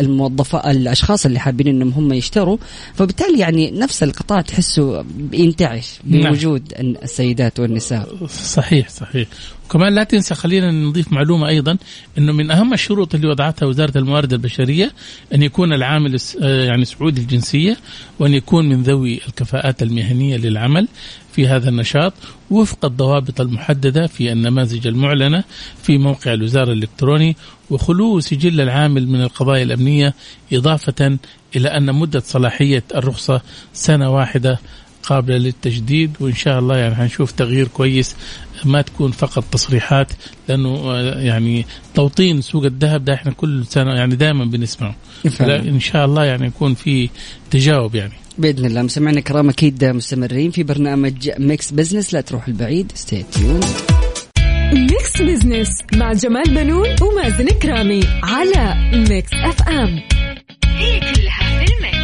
الموظفات 0.00 0.66
الأشخاص 0.66 1.26
اللي 1.26 1.38
حابين 1.38 1.68
إنهم 1.68 1.92
هم 1.92 2.12
يشتروا 2.12 2.56
فبالتالي 2.94 3.38
يعني 3.38 3.70
نفس 3.70 4.02
القطاع 4.02 4.40
تحسه 4.40 5.04
ينتعش 5.32 5.98
نعم. 6.04 6.30
بوجود 6.30 6.74
نعم. 6.82 6.94
السيدات 7.02 7.60
والنساء 7.60 8.26
صحيح 8.26 8.88
صحيح 8.88 9.28
وكمان 9.64 9.94
لا 9.94 10.04
تنسى 10.04 10.34
خلينا 10.34 10.70
نضيف 10.70 11.12
معلومة 11.12 11.48
أيضا 11.48 11.76
إنه 12.18 12.32
من 12.32 12.50
أهم 12.50 12.72
الشروط 12.72 13.14
اللي 13.14 13.28
وضعتها 13.28 13.66
وزارة 13.66 13.98
الموارد 13.98 14.32
البشرية 14.32 14.92
أن 15.34 15.42
يكون 15.42 15.72
العامل 15.72 16.18
آه، 16.42 16.64
يعني 16.64 16.84
سعودي 16.84 17.20
الجنسية 17.20 17.76
وأن 18.18 18.34
يكون 18.34 18.68
من 18.68 18.82
ذوي 18.82 19.20
الكفاءات 19.28 19.82
المهنية 19.82 20.36
للعمل 20.36 20.88
في 21.32 21.48
هذا 21.48 21.68
النشاط 21.68 22.12
وفق 22.50 22.84
الضوابط 22.84 23.40
المحددة 23.40 24.06
في 24.06 24.32
النماذج 24.32 24.86
المعلنة 24.86 25.44
في 25.82 25.98
موقع 25.98 26.32
الوزارة 26.32 26.72
الإلكتروني 26.72 27.36
وخلو 27.70 28.20
سجل 28.20 28.60
العامل 28.60 29.08
من 29.08 29.22
القضايا 29.22 29.62
الأمنية 29.62 30.14
إضافة 30.52 31.18
إلى 31.56 31.68
أن 31.68 31.94
مدة 31.94 32.20
صلاحية 32.20 32.84
الرخصة 32.94 33.40
سنة 33.72 34.10
واحدة 34.10 34.58
قابلة 35.02 35.36
للتجديد 35.36 36.16
وإن 36.20 36.34
شاء 36.34 36.58
الله 36.58 36.76
يعني 36.76 36.94
حنشوف 36.94 37.32
تغيير 37.32 37.68
كويس 37.68 38.16
ما 38.64 38.82
تكون 38.82 39.10
فقط 39.10 39.44
تصريحات 39.52 40.12
لأنه 40.48 40.68
آه، 40.68 41.20
يعني 41.20 41.66
توطين 41.94 42.40
سوق 42.40 42.64
الذهب 42.64 43.04
ده 43.04 43.14
إحنا 43.14 43.32
كل 43.32 43.66
سنة 43.66 43.94
يعني 43.94 44.16
دائما 44.16 44.44
بنسمعه. 44.44 44.94
إن 45.40 45.80
شاء 45.80 46.04
الله 46.04 46.24
يعني 46.24 46.46
يكون 46.46 46.74
في 46.74 47.08
تجاوب 47.50 47.94
يعني. 47.94 48.12
بإذن 48.38 48.64
الله. 48.64 48.82
مستمعينا 48.82 49.18
الكرام 49.18 49.48
أكيد 49.48 49.84
مستمرين 49.84 50.50
في 50.50 50.62
برنامج 50.62 51.30
Mix 51.38 51.70
Business 51.72 52.14
لا 52.14 52.20
تروحوا 52.20 52.48
لبعيد 52.48 52.92
stay 52.94 53.24
Mix 54.72 55.22
Business 55.22 55.68
مع 55.92 56.12
جمال 56.12 56.54
بنون 56.54 56.88
ومازن 57.02 57.46
كرامي 57.48 58.00
على 58.22 58.74
Mix 59.08 59.30
FM 59.44 60.00
هي 60.64 61.00
كلها 61.00 61.64
في 61.64 61.72
ال 61.72 61.78
mix. 61.78 62.01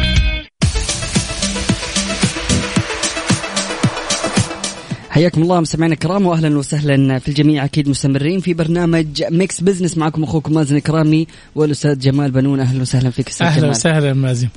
حياكم 5.09 5.41
الله 5.41 5.59
مستمعينا 5.59 5.93
الكرام 5.93 6.25
واهلا 6.25 6.57
وسهلا 6.57 7.19
في 7.19 7.27
الجميع. 7.27 7.65
أكيد 7.65 7.89
مستمرين 7.89 8.39
في 8.39 8.53
برنامج 8.53 9.23
Mix 9.31 9.61
Business 9.61 9.97
معكم 9.97 10.23
أخوكم 10.23 10.53
مازن 10.53 10.79
كرامي 10.79 11.27
والأستاذ 11.55 11.99
جمال 11.99 12.31
بنون. 12.31 12.59
أهلا 12.59 12.81
وسهلا 12.81 13.09
فيك 13.09 13.27
أستاذ 13.29 13.47
أهلا 13.47 13.69
وسهلا 13.69 14.13
مازن. 14.13 14.47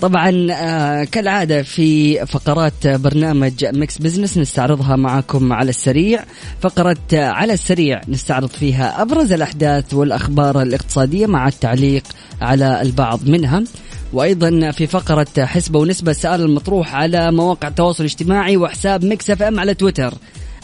طبعا 0.00 0.46
آه 0.50 1.04
كالعادة 1.04 1.62
في 1.62 2.26
فقرات 2.26 2.86
برنامج 2.86 3.64
Mix 3.64 3.98
Business 3.98 4.38
نستعرضها 4.38 4.96
معكم 4.96 5.52
على 5.52 5.70
السريع. 5.70 6.24
فقره 6.60 6.96
على 7.12 7.52
السريع 7.52 8.00
نستعرض 8.08 8.48
فيها 8.48 9.02
أبرز 9.02 9.32
الأحداث 9.32 9.94
والأخبار 9.94 10.62
الاقتصادية 10.62 11.26
مع 11.26 11.48
التعليق 11.48 12.02
على 12.40 12.82
البعض 12.82 13.28
منها. 13.28 13.64
وأيضا 14.12 14.70
في 14.70 14.86
فقرة 14.86 15.26
حسبة 15.38 15.78
ونسبة 15.78 16.10
السؤال 16.10 16.40
المطروح 16.40 16.94
على 16.94 17.32
مواقع 17.32 17.68
التواصل 17.68 18.04
الاجتماعي 18.04 18.56
وحساب 18.56 19.04
Mix 19.04 19.30
FM 19.30 19.60
على 19.60 19.74
تويتر. 19.74 20.14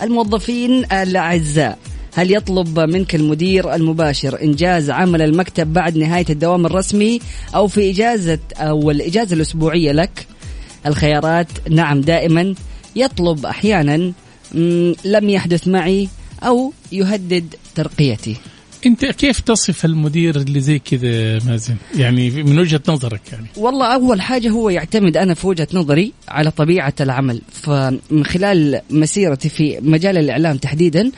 الموظفين 0.03 0.85
الأعزاء 0.93 1.79
هل 2.15 2.35
يطلب 2.35 2.81
منك 2.81 3.15
المدير 3.15 3.75
المباشر 3.75 4.43
إنجاز 4.43 4.91
عمل 4.91 5.23
المكتب 5.23 5.73
بعد 5.73 5.97
نهاية 5.97 6.27
الدوام 6.31 6.67
الرسمي 6.67 7.21
أو 7.55 7.67
في 7.69 7.91
إجازة 7.91 8.39
أو 8.57 8.91
الإجازة 8.91 9.37
الأسبوعية 9.37 9.93
لك؟ 9.93 10.27
الخيارات 10.87 11.49
نعم 11.71 12.01
دائما. 12.01 12.55
يطلب 12.97 13.47
أحيانا 13.47 14.13
لم 15.05 15.31
يحدث 15.31 15.69
معي 15.69 16.09
أو 16.43 16.73
يهدد 16.93 17.55
ترقيتي. 17.75 18.37
انت 18.87 19.05
كيف 19.05 19.41
تصف 19.41 19.85
المدير 19.85 20.37
اللي 20.37 20.61
زي 20.61 20.79
كذا 20.79 21.39
مازن؟ 21.47 21.77
يعني 21.95 22.31
من 22.31 22.59
وجهة 22.59 22.81
نظرك 22.89 23.21
يعني. 23.33 23.47
والله 23.57 23.95
أول 23.95 24.21
حاجة 24.21 24.49
هو 24.49 24.71
يعتمد 24.71 25.17
أنا 25.17 25.35
في 25.35 25.47
وجهة 25.47 25.69
نظري 25.75 26.13
على 26.29 26.51
طبيعة 26.51 26.95
العمل. 27.01 27.41
فمن 27.53 28.25
خلال 28.25 28.81
مسيرتي 28.91 29.49
في 29.49 29.79
مجال 29.83 30.19
الإعلام 30.19 30.57
تحديدا 30.57 31.11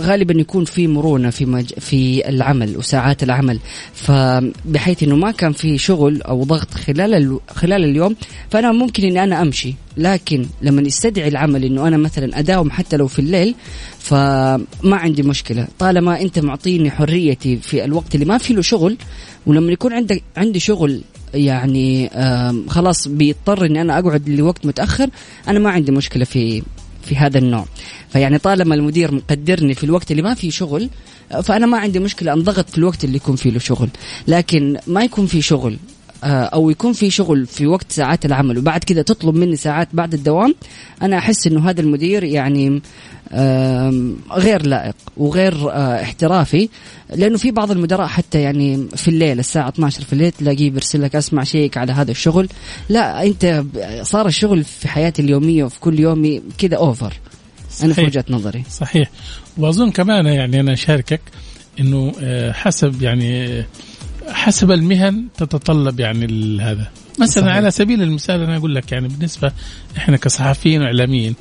غالبا 0.00 0.40
يكون 0.40 0.64
في 0.64 0.86
مرونة 0.86 1.30
في 1.30 1.46
مج... 1.46 1.72
في 1.78 2.28
العمل 2.28 2.76
وساعات 2.76 3.22
العمل. 3.22 3.58
فبحيث 3.94 5.02
إنه 5.02 5.16
ما 5.16 5.30
كان 5.30 5.52
في 5.52 5.78
شغل 5.78 6.22
أو 6.22 6.44
ضغط 6.44 6.74
خلال 6.74 7.14
ال... 7.14 7.40
خلال 7.48 7.84
اليوم 7.84 8.16
فأنا 8.50 8.72
ممكن 8.72 9.02
إني 9.04 9.24
أنا 9.24 9.42
أمشي. 9.42 9.74
لكن 9.96 10.46
لما 10.62 10.82
يستدعي 10.82 11.28
العمل 11.28 11.64
إنه 11.64 11.88
أنا 11.88 11.96
مثلا 11.96 12.38
أداوم 12.38 12.70
حتى 12.70 12.96
لو 12.96 13.06
في 13.08 13.18
الليل 13.18 13.54
فما 13.98 14.66
عندي 14.96 15.22
مشكلة. 15.22 15.68
طالما 15.78 16.20
أنت 16.20 16.38
معطيني 16.38 16.90
حريتي 16.90 17.56
في 17.56 17.84
الوقت 17.84 18.14
اللي 18.14 18.26
ما 18.26 18.38
في 18.38 18.54
له 18.54 18.62
شغل 18.62 18.96
ولما 19.46 19.72
يكون 19.72 19.92
عندك 19.92 20.22
عندي 20.36 20.60
شغل 20.60 21.02
يعني 21.34 22.10
خلاص 22.68 23.08
بيضطر 23.08 23.66
إني 23.66 23.80
أنا 23.80 23.98
أقعد 23.98 24.28
لوقت 24.28 24.66
متأخر 24.66 25.08
أنا 25.48 25.58
ما 25.58 25.70
عندي 25.70 25.92
مشكلة 25.92 26.24
في 26.24 26.62
في 27.02 27.16
هذا 27.16 27.38
النوع. 27.38 27.66
فيعني 28.08 28.38
طالما 28.38 28.74
المدير 28.74 29.14
مقدرني 29.14 29.74
في 29.74 29.84
الوقت 29.84 30.10
اللي 30.10 30.22
ما 30.22 30.34
في 30.34 30.50
شغل 30.50 30.90
فأنا 31.42 31.66
ما 31.66 31.78
عندي 31.78 31.98
مشكلة 31.98 32.32
أنضغط 32.32 32.70
في 32.70 32.78
الوقت 32.78 33.04
اللي 33.04 33.16
يكون 33.16 33.36
فيه 33.36 33.50
له 33.50 33.58
شغل. 33.58 33.88
لكن 34.28 34.76
ما 34.86 35.04
يكون 35.04 35.26
في 35.26 35.42
شغل 35.42 35.76
أو 36.24 36.70
يكون 36.70 36.92
في 36.92 37.10
شغل 37.10 37.46
في 37.46 37.66
وقت 37.66 37.92
ساعات 37.92 38.26
العمل. 38.26 38.58
وبعد 38.58 38.84
كذا 38.84 39.02
تطلب 39.02 39.34
مني 39.34 39.56
ساعات 39.56 39.88
بعد 39.92 40.14
الدوام 40.14 40.54
أنا 41.02 41.18
أحس 41.18 41.46
إنه 41.46 41.70
هذا 41.70 41.80
المدير 41.80 42.24
يعني 42.24 42.82
غير 44.32 44.66
لائق 44.66 44.94
وغير 45.16 45.70
آه، 45.70 46.02
احترافي 46.02 46.68
لأنه 47.14 47.36
في 47.36 47.50
بعض 47.50 47.70
المدراء 47.70 48.06
حتى 48.06 48.40
يعني 48.42 48.86
في 48.96 49.08
الليل 49.08 49.38
الساعة 49.38 49.68
12 49.68 50.04
في 50.04 50.12
الليل 50.12 50.32
تلاقيه 50.32 50.70
بيرسل 50.70 51.02
لك 51.02 51.16
أسمع 51.16 51.44
شيك 51.44 51.76
على 51.76 51.92
هذا 51.92 52.10
الشغل. 52.10 52.48
لا 52.88 53.26
أنت 53.26 53.64
صار 54.02 54.26
الشغل 54.26 54.64
في 54.64 54.88
حياتي 54.88 55.22
اليومية 55.22 55.64
وفي 55.64 55.80
كل 55.80 56.00
يومي 56.00 56.42
كذا 56.58 56.76
اوفر 56.76 57.12
صحيح. 57.70 57.84
أنا 57.84 57.94
في 57.94 58.02
وجهة 58.04 58.24
نظري. 58.30 58.64
صحيح. 58.70 59.10
وأظن 59.58 59.90
كمان 59.90 60.26
يعني 60.26 60.60
أنا 60.60 60.72
أشاركك 60.72 61.20
إنه 61.80 62.12
آه، 62.20 62.52
حسب 62.52 63.02
يعني 63.02 63.64
حسب 64.28 64.70
المهن 64.70 65.24
تتطلب 65.36 66.00
يعني 66.00 66.26
هذا 66.62 66.90
مثلا 67.20 67.44
صحيح. 67.44 67.56
على 67.56 67.70
سبيل 67.70 68.02
المثال 68.02 68.40
أنا 68.40 68.56
أقول 68.56 68.74
لك 68.74 68.92
يعني 68.92 69.08
بالنسبة 69.08 69.52
إحنا 69.96 70.16
كصحفيين 70.16 70.82
وإعلاميين 70.82 71.34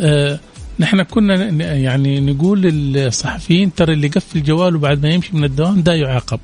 آه 0.00 0.40
نحن 0.78 1.02
كنا 1.02 1.34
يعني 1.74 2.20
نقول 2.20 2.62
للصحفيين 2.62 3.74
ترى 3.74 3.92
اللي 3.92 4.06
يقفل 4.06 4.42
جواله 4.42 4.78
بعد 4.78 5.02
ما 5.02 5.10
يمشي 5.10 5.36
من 5.36 5.44
الدوام 5.44 5.82
ده 5.82 5.94
يعاقب 5.94 6.40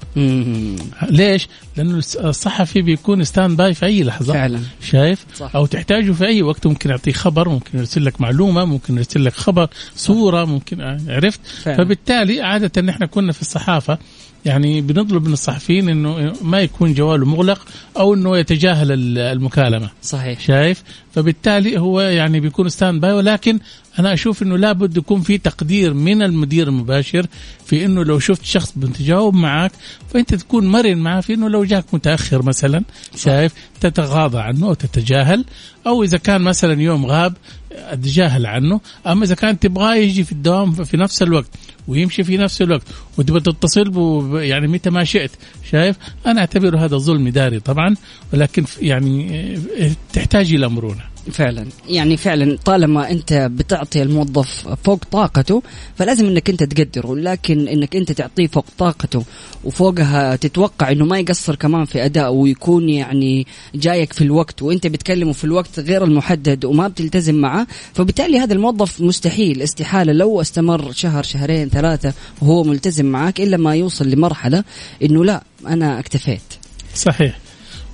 ليش؟ 1.11 1.49
لأنه 1.77 1.97
الصحفي 1.97 2.83
بيكون 2.83 3.25
standby 3.25 3.75
في 3.75 3.87
أي 3.87 4.03
لحظة 4.03 4.33
فعلا 4.33 4.61
شايف؟ 4.91 5.27
صح. 5.35 5.57
أو 5.57 5.67
تحتاجه 5.67 6.13
في 6.13 6.27
أي 6.27 6.43
وقت 6.43 6.67
ممكن 6.67 6.91
يعطيك 6.91 7.17
خبر 7.17 7.49
ممكن 7.49 7.79
يرسل 7.79 8.05
لك 8.05 8.21
معلومة 8.21 8.65
ممكن 8.65 8.97
يرسل 8.97 9.25
لك 9.25 9.33
خبر 9.35 9.69
صورة 9.97 10.45
ممكن 10.45 10.81
عرفت؟ 11.09 11.41
فعلا. 11.63 11.77
فبالتالي 11.77 12.41
عادة 12.43 12.83
نحن 12.83 13.05
كنا 13.05 13.33
في 13.33 13.41
الصحافة 13.43 13.99
يعني 14.49 14.81
بنطلب 14.81 15.26
من 15.26 15.33
الصحفيين 15.33 15.88
إنه 15.88 16.33
ما 16.43 16.61
يكون 16.61 16.95
جواله 16.95 17.26
مغلق 17.26 17.67
أو 17.97 18.14
إنه 18.14 18.38
يتجاهل 18.38 19.19
المكالمة. 19.19 19.90
صحيح. 20.02 20.40
شايف؟ 20.40 20.83
فبالتالي 21.12 21.78
هو 21.78 22.00
يعني 22.00 22.40
بيكون 22.40 22.69
standby 22.69 23.12
ولكن 23.12 23.59
أنا 23.99 24.12
أشوف 24.12 24.43
إنه 24.43 24.59
لابد 24.59 24.97
يكون 24.97 25.21
في 25.21 25.38
تقدير 25.38 25.95
من 25.95 26.23
المدير 26.23 26.69
المباشر 26.69 27.26
في 27.67 27.85
إنه 27.85 28.05
لو 28.05 28.19
شفت 28.19 28.45
شخص 28.45 28.73
بتجاوب 28.76 29.35
معك 29.35 29.73
فأنت 30.14 30.35
تكون 30.35 30.67
مرن 30.67 30.99
معه 30.99 31.21
في 31.21 31.35
إنه 31.35 31.49
لو 31.49 31.64
جاك 31.64 31.85
متأخر 31.93 32.43
مثلا 32.43 32.83
شايف؟ 33.17 33.52
تتغاضى 33.81 34.38
عنه 34.38 34.67
أو 34.67 34.75
تتجاهل. 34.75 35.45
أو 35.87 36.02
إذا 36.02 36.19
كان 36.19 36.40
مثلا 36.40 36.83
يوم 36.83 37.07
غاب 37.07 37.37
أتجاهل 37.73 38.47
عنه. 38.47 38.81
أما 39.07 39.25
إذا 39.25 39.35
كان 39.35 39.59
تبغاه 39.59 39.95
يجي 39.95 40.25
في 40.25 40.33
الدوام 40.33 40.73
في 40.73 40.97
نفس 40.97 41.23
الوقت 41.23 41.50
ويمشي 41.88 42.25
في 42.25 42.37
نفس 42.37 42.62
الوقت. 42.62 42.83
وتبغى 43.18 43.40
تتصل 43.40 43.90
به 43.90 44.40
يعني 44.40 44.68
متى 44.68 44.90
ما 44.90 45.04
شئت. 45.04 45.30
شايف؟ 45.71 45.97
أنا 46.26 46.40
اعتبره 46.40 46.78
هذا 46.85 46.97
ظلم 46.97 47.26
إداري 47.26 47.61
طبعا 47.61 47.95
ولكن 48.33 48.64
يعني 48.83 49.59
تحتاج 50.12 50.54
إلى 50.54 50.68
مرونة. 50.68 51.02
فعلا. 51.31 51.67
يعني 51.89 52.17
فعلا 52.17 52.59
طالما 52.65 53.11
أنت 53.11 53.33
بتعطي 53.33 54.03
الموظف 54.03 54.69
فوق 54.85 55.05
طاقته 55.13 55.63
فلازم 55.97 56.27
إنك 56.27 56.51
أنت 56.51 56.63
تقدره. 56.63 57.17
لكن 57.17 57.69
إنك 57.69 57.97
أنت 57.97 58.13
تعطيه 58.13 58.47
فوق 58.47 58.65
طاقته 58.79 59.25
وفوقها 59.65 60.37
تتوقع 60.37 60.93
إنه 60.93 61.05
ما 61.05 61.19
يقصر 61.19 61.55
كمان 61.55 61.85
في 61.85 62.05
ادائه 62.05 62.29
ويكون 62.29 62.89
يعني 62.89 63.47
جايك 63.75 64.13
في 64.13 64.25
الوقت 64.25 64.63
وأنت 64.63 64.87
بتكلمه 64.87 65.33
في 65.33 65.45
الوقت 65.45 65.81
غير 65.81 66.05
المحدد 66.05 66.65
وما 66.65 66.89
بتلتزم 66.89 67.35
معه 67.35 67.67
فبالتالي 67.95 68.39
هذا 68.39 68.53
الموظف 68.55 69.01
مستحيل. 69.01 69.63
استحالة 69.63 70.13
لو 70.13 70.41
استمر 70.41 70.93
شهر 70.93 71.23
شهرين 71.23 71.69
ثلاثة 71.69 72.13
وهو 72.43 72.65
ملتزم 72.65 73.07
معك 73.07 73.41
إلا 73.41 73.57
ما 73.57 73.75
يوصل 73.75 74.11
لمرحلة 74.11 74.65
إنه 75.03 75.25
لا 75.25 75.43
أنا 75.67 75.99
اكتفيت. 75.99 76.41
صحيح. 76.95 77.39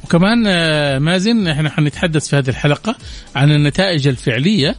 وكمان 0.05 0.45
آه، 0.47 0.99
مازن 0.99 1.47
إحنا 1.47 1.71
حنتحدث 1.71 2.29
في 2.29 2.37
هذه 2.37 2.49
الحلقة 2.49 2.97
عن 3.37 3.53
النتائج 3.53 4.09
الفعلية 4.09 4.77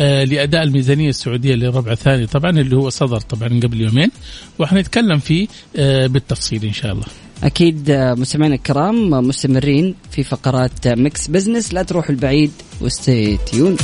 آه، 0.00 0.24
لأداء 0.24 0.62
الميزانية 0.62 1.08
السعودية 1.08 1.54
للربع 1.54 1.92
الثاني 1.92 2.26
طبعا 2.26 2.50
اللي 2.50 2.76
هو 2.76 2.90
صدر 2.90 3.20
طبعا 3.20 3.48
قبل 3.48 3.80
يومين 3.80 4.10
وحنتكلم 4.58 5.18
فيه 5.18 5.48
آه، 5.76 6.06
بالتفصيل 6.06 6.64
إن 6.64 6.72
شاء 6.72 6.92
الله. 6.92 7.04
أكيد 7.44 7.90
مستمعينا 7.90 8.54
الكرام 8.54 9.10
مستمرين 9.10 9.94
في 10.10 10.22
فقرات 10.22 10.88
Mix 10.88 11.28
Business 11.28 11.74
لا 11.74 11.82
تروحوا 11.82 12.10
لبعيد 12.10 12.52
و 12.80 12.91
stay 12.91 13.36
tuned. 13.36 13.76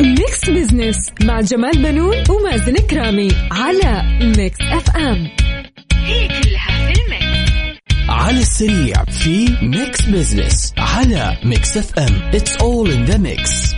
Mix 0.00 0.50
Business 0.50 0.96
مع 1.20 1.40
جمال 1.40 1.82
بنون 1.82 2.16
ومازن 2.30 2.74
كرامي 2.74 3.28
على 3.50 4.02
Mix 4.36 4.58
FM 4.60 5.28
هي 5.94 6.28
كلها 6.28 6.92
في 6.92 7.00
ال 7.00 7.06
mix. 7.06 7.29
على 8.10 8.40
السريع 8.40 9.04
في 9.04 9.56
Mix 9.62 10.02
Business 10.02 10.74
على 10.78 11.38
Mix 11.44 11.76
FM 11.76 12.22
it's 12.34 12.56
all 12.56 12.90
in 12.90 13.04
the 13.04 13.16
mix 13.16 13.74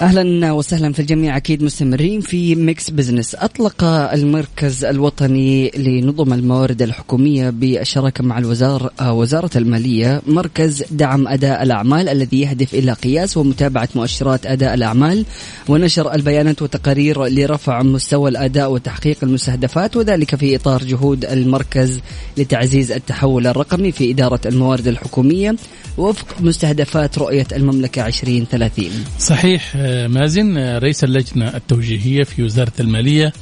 أهلا 0.00 0.52
وسهلا 0.52 0.92
في 0.92 1.00
الجميع. 1.00 1.36
أكيد 1.36 1.62
مستمرين 1.62 2.20
في 2.20 2.54
Mix 2.54 2.90
Business 2.90 3.34
أطلق 3.34 3.84
المركز 3.84 4.84
الوطني 4.84 5.70
لنظم 5.76 6.32
الموارد 6.32 6.82
الحكومية 6.82 7.50
بالشراكة 7.50 8.24
مع 8.24 8.38
الوزاره 8.38 9.12
وزارة 9.12 9.50
المالية 9.56 10.22
مركز 10.26 10.84
دعم 10.90 11.28
أداء 11.28 11.62
الأعمال 11.62 12.08
الذي 12.08 12.40
يهدف 12.40 12.74
إلى 12.74 12.92
قياس 12.92 13.36
ومتابعة 13.36 13.88
مؤشرات 13.94 14.46
أداء 14.46 14.74
الأعمال 14.74 15.24
ونشر 15.68 16.14
البيانات 16.14 16.62
والتقارير 16.62 17.24
لرفع 17.24 17.82
مستوى 17.82 18.30
الأداء 18.30 18.72
وتحقيق 18.72 19.16
المستهدفات 19.22 19.96
وذلك 19.96 20.36
في 20.36 20.56
إطار 20.56 20.84
جهود 20.84 21.24
المركز 21.24 22.00
لتعزيز 22.36 22.92
التحول 22.92 23.46
الرقمي 23.46 23.92
في 23.92 24.10
إدارة 24.10 24.40
الموارد 24.46 24.88
الحكومية 24.88 25.56
وفق 25.98 26.40
مستهدفات 26.40 27.18
رؤية 27.18 27.46
المملكة 27.52 28.06
2030 28.06 28.90
صحيح 29.18 29.85
مازن 30.08 30.58
رئيس 30.58 31.04
اللجنة 31.04 31.56
التوجيهية 31.56 32.24
في 32.24 32.42
وزارة 32.42 32.72
المالية 32.80 33.32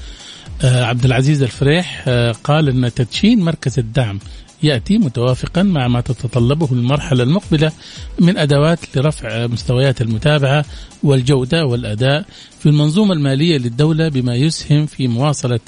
آه، 0.62 0.84
عبد 0.84 1.04
العزيز 1.04 1.42
الفريح 1.42 2.04
آه، 2.08 2.32
قال 2.32 2.68
أن 2.68 2.94
تدشين 2.94 3.40
مركز 3.40 3.78
الدعم 3.78 4.18
يأتي 4.62 4.98
متوافقا 4.98 5.62
مع 5.62 5.88
ما 5.88 6.00
تتطلبه 6.00 6.68
المرحلة 6.72 7.22
المقبلة 7.22 7.72
من 8.18 8.38
أدوات 8.38 8.78
لرفع 8.96 9.46
مستويات 9.46 10.00
المتابعة 10.00 10.64
والجودة 11.02 11.66
والأداء 11.66 12.24
في 12.58 12.66
المنظومة 12.66 13.12
المالية 13.14 13.58
للدولة 13.58 14.08
بما 14.08 14.34
يسهم 14.34 14.86
في 14.86 15.08
مواصلة 15.08 15.60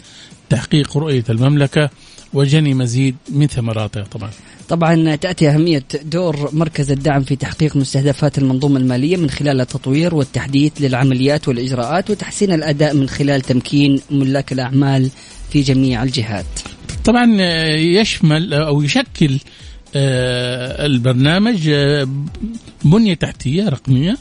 تحقيق 0.50 0.96
رؤية 0.96 1.24
المملكة 1.30 1.90
وجني 2.32 2.74
مزيد 2.74 3.16
من 3.28 3.46
ثمراتها. 3.46 4.02
طبعا. 4.02 4.30
طبعا 4.68 5.16
تأتي 5.16 5.48
أهمية 5.48 5.82
دور 6.04 6.50
مركز 6.52 6.90
الدعم 6.90 7.22
في 7.22 7.36
تحقيق 7.36 7.76
مستهدفات 7.76 8.38
المنظومة 8.38 8.80
المالية 8.80 9.16
من 9.16 9.30
خلال 9.30 9.60
التطوير 9.60 10.14
والتحديث 10.14 10.72
للعمليات 10.80 11.48
والإجراءات 11.48 12.10
وتحسين 12.10 12.52
الأداء 12.52 12.94
من 12.94 13.08
خلال 13.08 13.40
تمكين 13.40 14.00
ملاك 14.10 14.52
الأعمال 14.52 15.10
في 15.50 15.62
جميع 15.62 16.02
الجهات. 16.02 16.46
طبعا 17.04 17.42
يشمل 17.76 18.54
أو 18.54 18.82
يشكل 18.82 19.38
آه، 19.96 20.86
البرنامج 20.86 21.68
آه، 21.68 22.08
بنية 22.84 23.14
تحتية 23.14 23.68
رقمية 23.68 24.16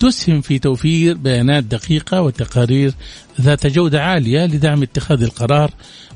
تسهم 0.00 0.40
في 0.40 0.58
توفير 0.58 1.16
بيانات 1.16 1.64
دقيقة 1.64 2.22
وتقارير 2.22 2.94
ذات 3.40 3.66
جودة 3.66 4.02
عالية 4.02 4.46
لدعم 4.46 4.82
اتخاذ 4.82 5.22
القرار 5.22 5.70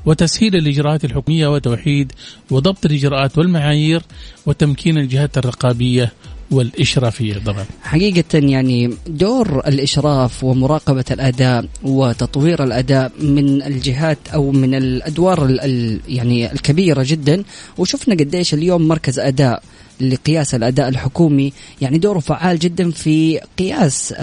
وتسهيل 0.05 0.55
الإجراءات 0.55 1.05
الحكومية 1.05 1.47
وتوحيد 1.47 2.11
وضبط 2.51 2.85
الإجراءات 2.85 3.37
والمعايير 3.37 4.01
وتمكين 4.45 4.97
الجهات 4.97 5.37
الرقابية 5.37 6.11
والإشرافية 6.51 7.37
طبعا. 7.45 7.65
حقيقة 7.83 8.37
يعني 8.37 8.93
دور 9.07 9.59
الإشراف 9.67 10.43
ومراقبة 10.43 11.05
الأداء 11.11 11.65
وتطوير 11.83 12.63
الأداء 12.63 13.11
من 13.19 13.63
الجهات 13.63 14.17
أو 14.33 14.51
من 14.51 14.75
الأدوار 14.75 15.45
ال 15.45 15.99
يعني 16.07 16.51
الكبيرة 16.51 17.03
جدا. 17.07 17.43
وشفنا 17.77 18.15
قديش 18.15 18.53
اليوم 18.53 18.87
مركز 18.87 19.19
أداء 19.19 19.63
لقياس 20.01 20.55
الأداء 20.55 20.89
الحكومي 20.89 21.53
يعني 21.81 21.97
دوره 21.97 22.19
فعال 22.19 22.59
جدا 22.59 22.91
في 22.91 23.39
قياس 23.59 24.13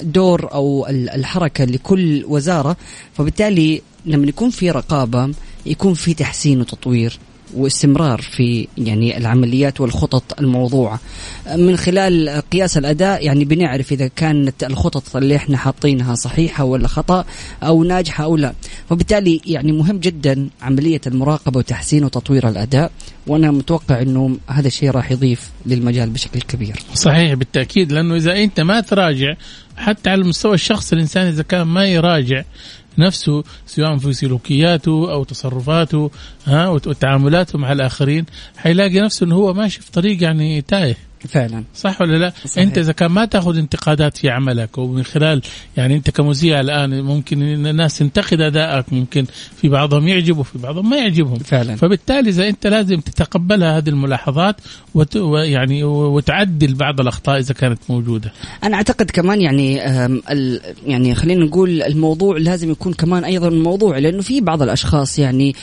دور 0.00 0.52
أو 0.52 0.86
الحركة 0.88 1.64
لكل 1.64 2.24
وزارة. 2.28 2.76
فبالتالي 3.14 3.82
لما 4.06 4.26
يكون 4.26 4.50
في 4.50 4.70
رقابة 4.70 5.32
يكون 5.66 5.94
في 5.94 6.14
تحسين 6.14 6.60
وتطوير. 6.60 7.18
واستمرار 7.56 8.20
في 8.20 8.68
يعني 8.78 9.16
العمليات 9.16 9.80
والخطط 9.80 10.40
الموضوعة. 10.40 11.00
من 11.56 11.76
خلال 11.76 12.42
قياس 12.52 12.78
الأداء 12.78 13.24
يعني 13.24 13.44
بنعرف 13.44 13.92
إذا 13.92 14.06
كانت 14.16 14.64
الخطط 14.64 15.16
اللي 15.16 15.36
إحنا 15.36 15.56
حاطينها 15.56 16.14
صحيحة 16.14 16.64
ولا 16.64 16.88
خطأ 16.88 17.24
أو 17.62 17.84
ناجحة 17.84 18.24
أو 18.24 18.36
لا. 18.36 18.52
وبالتالي 18.90 19.40
يعني 19.46 19.72
مهم 19.72 19.98
جدا 19.98 20.48
عملية 20.62 21.00
المراقبة 21.06 21.58
وتحسين 21.58 22.04
وتطوير 22.04 22.48
الأداء 22.48 22.90
وأنا 23.26 23.50
متوقع 23.50 24.02
إنه 24.02 24.36
هذا 24.46 24.66
الشيء 24.66 24.90
راح 24.90 25.10
يضيف 25.10 25.50
للمجال 25.66 26.10
بشكل 26.10 26.40
كبير. 26.40 26.76
صحيح 26.94 27.34
بالتأكيد 27.34 27.92
لأنه 27.92 28.16
إذا 28.16 28.36
أنت 28.36 28.60
ما 28.60 28.80
تراجع 28.80 29.34
حتى 29.76 30.10
على 30.10 30.22
المستوى 30.22 30.54
الشخصي 30.54 30.94
الإنسان 30.94 31.26
إذا 31.26 31.42
كان 31.42 31.62
ما 31.62 31.86
يراجع 31.86 32.42
نفسه 32.98 33.44
سواء 33.66 33.96
في 33.98 34.12
سلوكياته 34.12 35.12
أو 35.12 35.24
تصرفاته 35.24 36.10
ها 36.46 36.68
وتعاملاته 36.68 37.58
مع 37.58 37.72
الآخرين 37.72 38.24
حيلاقي 38.56 39.00
نفسه 39.00 39.26
إنه 39.26 39.34
هو 39.34 39.54
ماشي 39.54 39.80
في 39.80 39.92
طريق 39.92 40.22
يعني 40.22 40.62
تايه. 40.62 40.96
فعلا 41.28 41.64
صح 41.74 42.00
ولا 42.00 42.16
لا؟ 42.16 42.32
صحيح. 42.44 42.58
أنت 42.58 42.78
إذا 42.78 42.92
كان 42.92 43.10
ما 43.10 43.24
تأخذ 43.24 43.56
انتقادات 43.56 44.16
في 44.16 44.30
عملك 44.30 44.78
ومن 44.78 45.04
خلال 45.04 45.42
يعني 45.76 45.96
أنت 45.96 46.10
كمذيع 46.10 46.60
الآن 46.60 47.02
ممكن 47.02 47.42
الناس 47.42 47.98
تنتقد 47.98 48.40
أدائك 48.40 48.92
ممكن 48.92 49.26
في 49.56 49.68
بعضهم 49.68 50.08
يعجبه 50.08 50.42
في 50.42 50.58
بعضهم 50.58 50.90
ما 50.90 50.96
يعجبهم 50.96 51.38
فعلا 51.38 51.76
فبالتالي 51.76 52.30
إذا 52.30 52.48
أنت 52.48 52.66
لازم 52.66 53.00
تتقبلها 53.00 53.78
هذه 53.78 53.88
الملاحظات 53.88 54.56
وت... 54.94 55.16
ويعني 55.16 55.84
وتعدل 55.84 56.74
بعض 56.74 57.00
الأخطاء 57.00 57.38
إذا 57.38 57.54
كانت 57.54 57.78
موجودة. 57.88 58.32
أنا 58.64 58.76
أعتقد 58.76 59.10
كمان 59.10 59.40
يعني 59.40 59.88
ال... 60.32 60.60
يعني 60.86 61.14
خلينا 61.14 61.44
نقول 61.44 61.82
الموضوع 61.82 62.36
لازم 62.38 62.70
يكون 62.70 62.92
كمان 62.92 63.24
أيضا 63.24 63.50
موضوع 63.50 63.98
لأنه 63.98 64.22
في 64.22 64.40
بعض 64.40 64.62
الأشخاص 64.62 65.18
يعني 65.18 65.54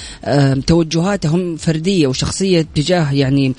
توجهاتهم 0.67 1.55
فردية 1.55 2.07
وشخصية 2.07 2.67
تجاه 2.75 3.11
يعني 3.11 3.53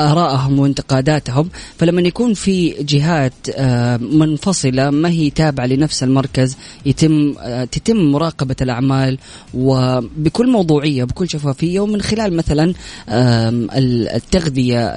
ارائهم 0.00 0.58
وانتقاداتهم 0.58 1.07
عاداتهم 1.08 1.50
فلما 1.78 2.00
يكون 2.00 2.34
في 2.34 2.70
جهات 2.70 3.32
آه، 3.54 3.96
منفصلة 3.96 4.90
ما 4.90 5.08
هي 5.08 5.30
تابعة 5.30 5.66
لنفس 5.66 6.02
المركز 6.02 6.56
يتم 6.86 7.34
آه، 7.40 7.64
تتم 7.64 7.96
مراقبة 7.96 8.56
الأعمال 8.62 9.18
وبكل 9.54 10.50
موضوعية 10.50 11.04
بكل 11.04 11.28
شفافية 11.30 11.80
ومن 11.80 12.02
خلال 12.02 12.36
مثلا 12.36 12.74
التغذية 14.16 14.94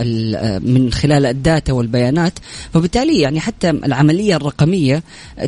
من 0.63 0.91
خلال 0.91 1.25
الداتا 1.25 1.73
والبيانات. 1.73 2.33
فبالتالي 2.73 3.19
يعني 3.19 3.39
حتى 3.39 3.69
العملية 3.69 4.35
الرقمية 4.35 5.03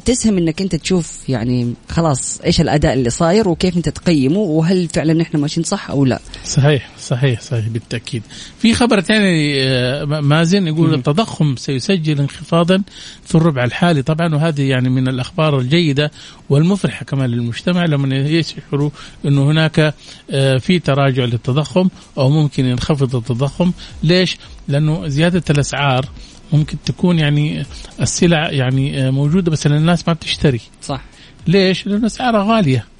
تسهم 0.06 0.38
إنك 0.38 0.62
أنت 0.62 0.76
تشوف 0.76 1.30
يعني 1.30 1.74
خلاص 1.90 2.42
إيش 2.46 2.62
الأداء 2.62 2.94
اللي 2.94 3.10
صاير 3.10 3.50
وكيف 3.50 3.78
أنت 3.78 3.90
تقيمه 3.90 4.40
وهل 4.40 4.88
فعلا 4.88 5.22
إحنا 5.22 5.40
ماشيين 5.40 5.64
صح 5.64 5.90
أو 5.90 6.06
لا. 6.06 6.20
صحيح 6.46 6.90
صحيح 7.04 7.42
صحيح 7.42 7.68
بالتأكيد. 7.68 8.24
في 8.60 8.74
خبر 8.74 9.02
ثاني 9.02 9.64
آه، 9.64 10.06
مازن 10.06 10.68
يقول 10.68 10.94
التضخم 10.94 11.56
سيسجل 11.56 12.20
انخفاضا 12.20 12.84
في 13.26 13.36
الربع 13.36 13.64
الحالي 13.64 14.02
طبعا 14.02 14.36
وهذه 14.36 14.62
يعني 14.70 14.90
من 14.90 15.08
الأخبار 15.08 15.60
الجيدة 15.60 16.12
والمفرحة 16.50 17.06
كمان 17.06 17.30
للمجتمع 17.30 17.86
لما 17.86 18.16
يشعروا 18.16 18.90
إنه 19.26 19.52
هناك 19.52 19.94
آه، 20.32 20.58
في 20.58 20.80
تراجع 20.80 21.24
للتضخم 21.24 21.90
أو 22.18 22.30
ممكن 22.30 22.66
ينخفض 22.66 23.16
التضخم. 23.16 23.72
ليش؟ 24.04 24.38
لأنه 24.68 25.08
زيادة 25.08 25.44
الأسعار 25.50 26.06
ممكن 26.54 26.78
تكون 26.86 27.20
يعني 27.20 27.66
السلع 28.02 28.52
يعني 28.52 29.08
آه، 29.08 29.10
موجودة 29.10 29.52
بس 29.52 29.68
الناس 29.68 30.08
ما 30.08 30.14
بتشتري. 30.14 30.62
صح. 30.82 31.02
ليش؟ 31.48 31.88
لأنه 31.88 32.06
اسعارها 32.06 32.56
غالية. 32.56 32.93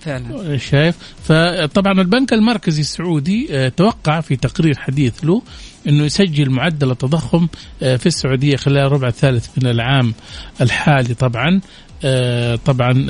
فعلا. 0.00 0.56
شايف؟ 0.56 0.96
فطبعا 1.24 1.92
البنك 1.92 2.32
المركزي 2.32 2.80
السعودي 2.80 3.48
آه، 3.50 3.68
توقع 3.68 4.20
في 4.20 4.36
تقرير 4.36 4.78
حديث 4.78 5.24
له 5.24 5.42
إنه 5.88 6.04
يسجل 6.04 6.50
معدل 6.50 6.90
التضخم 6.90 7.48
آه، 7.82 7.96
في 7.96 8.06
السعودية 8.06 8.56
خلال 8.56 8.86
الربع 8.86 9.08
الثالث 9.08 9.46
من 9.56 9.70
العام 9.70 10.14
الحالي 10.60 11.14
طبعا. 11.14 11.60
آه، 12.04 12.56
طبعا 12.56 13.06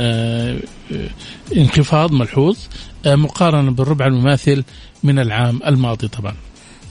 انخفاض 1.56 2.12
ملحوظ 2.12 2.58
مقارنة 3.06 3.70
بالربع 3.70 4.06
المماثل 4.06 4.64
من 5.02 5.18
العام 5.18 5.60
الماضي 5.66 6.08
طبعا. 6.08 6.34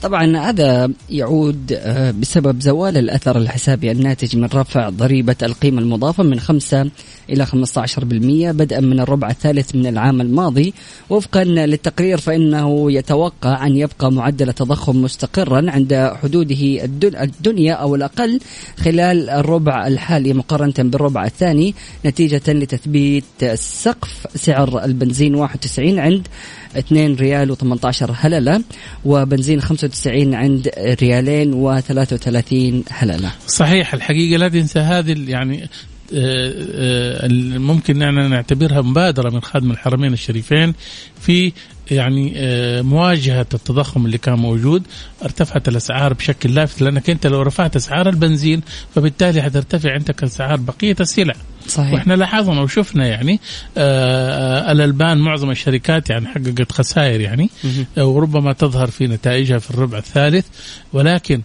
طبعا 0.02 0.36
هذا 0.36 0.90
يعود 1.10 1.80
بسبب 2.20 2.60
زوال 2.60 2.98
الأثر 2.98 3.38
الحسابي 3.38 3.90
الناتج 3.90 4.36
من 4.36 4.48
رفع 4.54 4.88
ضريبة 4.88 5.36
القيمة 5.42 5.80
المضافة 5.80 6.22
من 6.22 6.40
5 6.40 6.90
إلى 7.32 7.46
15% 7.46 8.52
بدءا 8.52 8.80
من 8.80 9.00
الربع 9.00 9.30
الثالث 9.30 9.74
من 9.74 9.86
العام 9.86 10.20
الماضي. 10.20 10.74
وفقا 11.10 11.44
للتقرير 11.44 12.18
فإنه 12.18 12.92
يتوقع 12.92 13.66
أن 13.66 13.76
يبقى 13.76 14.12
معدل 14.12 14.48
التضخم 14.48 15.02
مستقرا 15.02 15.70
عند 15.70 16.12
حدوده 16.22 16.84
الدنيا 17.22 17.74
أو 17.74 17.94
الأقل 17.94 18.40
خلال 18.78 19.30
الربع 19.30 19.86
الحالي 19.86 20.32
مقارنة 20.32 20.74
بالربع 20.78 21.24
الثاني 21.24 21.74
نتيجة 22.06 22.42
لتثبيت 22.48 23.24
سقف 23.54 24.26
سعر 24.34 24.84
البنزين 24.84 25.34
91 25.34 25.98
عند 25.98 26.28
2 26.76 27.14
ريال 27.14 27.56
و18 27.56 28.02
هللة 28.16 28.62
وبنزين 29.04 29.60
95 29.60 30.34
عند 30.34 30.70
ريالين 31.02 31.52
و33 31.52 32.92
هللة 32.92 33.32
صحيح 33.46 33.94
الحقيقة 33.94 34.38
لا 34.38 34.48
تنسى 34.48 34.78
هذه 34.78 35.30
يعني 35.30 35.68
ممكن 37.58 38.02
أن 38.02 38.30
نعتبرها 38.30 38.80
مبادرة 38.80 39.30
من 39.30 39.40
خادم 39.40 39.70
الحرمين 39.70 40.12
الشريفين 40.12 40.74
في 41.20 41.52
يعني 41.90 42.32
آه، 42.36 42.82
مواجهة 42.82 43.46
التضخم 43.54 44.06
اللي 44.06 44.18
كان 44.18 44.34
موجود 44.34 44.82
ارتفعت 45.22 45.68
الأسعار 45.68 46.12
بشكل 46.12 46.54
لافت 46.54 46.82
لأنك 46.82 47.10
أنت 47.10 47.26
لو 47.26 47.42
رفعت 47.42 47.76
أسعار 47.76 48.08
البنزين 48.08 48.62
فبالتالي 48.94 49.42
حترتفع 49.42 49.92
عندك 49.92 50.22
أسعار 50.22 50.56
بقية 50.56 50.96
السلع. 51.00 51.34
صحيح. 51.66 51.92
وإحنا 51.92 52.14
لاحظنا 52.14 52.60
وشفنا 52.60 53.06
يعني 53.06 53.40
آه 53.76 54.72
الألبان 54.72 55.18
معظم 55.18 55.50
الشركات 55.50 56.10
يعني 56.10 56.26
حققت 56.26 56.72
خسائر 56.72 57.20
يعني 57.20 57.50
وربما 57.96 58.52
تظهر 58.52 58.90
في 58.90 59.06
نتائجها 59.06 59.58
في 59.58 59.70
الربع 59.70 59.98
الثالث 59.98 60.46
ولكن 60.92 61.42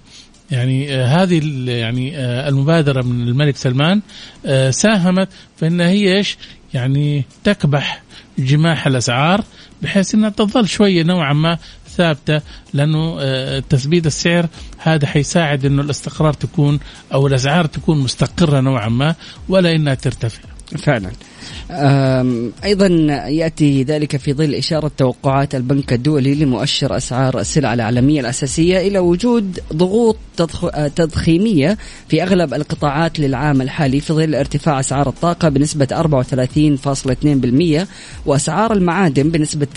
يعني 0.51 0.95
آه 0.95 1.05
هذه 1.05 1.41
يعني 1.69 2.17
آه 2.17 2.49
المبادرة 2.49 3.01
من 3.01 3.27
الملك 3.27 3.55
سلمان 3.55 4.01
آه 4.45 4.69
ساهمت 4.69 5.29
في 5.57 5.67
انها 5.67 5.87
هي 5.89 6.17
إيش؟ 6.17 6.37
يعني 6.73 7.25
تكبح 7.43 8.03
جماح 8.39 8.87
الأسعار 8.87 9.43
بحيث 9.81 10.15
إنها 10.15 10.29
تظل 10.29 10.67
شوية 10.67 11.03
نوعا 11.03 11.33
ما 11.33 11.57
ثابتة 11.87 12.41
لأنه 12.73 13.19
تثبيت 13.59 14.05
السعر 14.05 14.47
هذا 14.77 15.07
حيساعد 15.07 15.65
إنه 15.65 15.81
الأستقرار 15.81 16.33
تكون 16.33 16.79
أو 17.13 17.27
الأسعار 17.27 17.65
تكون 17.65 17.99
مستقرة 17.99 18.59
نوعا 18.59 18.89
ما 18.89 19.15
ولا 19.49 19.75
إنها 19.75 19.93
ترتفع. 19.93 20.54
فعلا. 20.77 21.11
أيضا 22.63 22.87
يأتي 23.27 23.83
ذلك 23.83 24.17
في 24.17 24.33
ظل 24.33 24.55
إشارة 24.55 24.91
توقعات 24.97 25.55
البنك 25.55 25.93
الدولي 25.93 26.35
لمؤشر 26.35 26.97
أسعار 26.97 27.39
السلع 27.39 27.73
العالمية 27.73 28.21
الأساسية 28.21 28.77
إلى 28.87 28.99
وجود 28.99 29.59
ضغوط 29.73 30.17
تضخيمية 30.95 31.77
في 32.07 32.23
أغلب 32.23 32.53
القطاعات 32.53 33.19
للعام 33.19 33.61
الحالي 33.61 33.99
في 33.99 34.13
ظل 34.13 34.35
ارتفاع 34.35 34.79
أسعار 34.79 35.09
الطاقة 35.09 35.49
بنسبة 35.49 35.87
34.2% 37.83 37.87
وأسعار 38.25 38.73
المعادن 38.73 39.29
بنسبة 39.29 39.67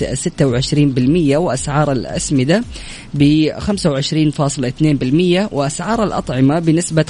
26% 1.35 1.37
وأسعار 1.37 1.93
الأسمدة 1.93 2.63
ب 3.15 3.51
25.2% 3.59 5.53
وأسعار 5.53 6.05
الأطعمة 6.05 6.59
بنسبة 6.59 7.05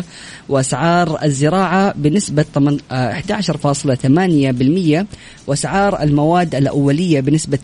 15.2% 0.00 0.04
وأسعار 0.48 1.24
الزراعة 1.24 1.94
بنسبة 2.02 2.44
11.8% 2.52 5.06
وأسعار 5.46 6.02
المواد 6.02 6.54
الأولية 6.54 7.20
بنسبة 7.20 7.58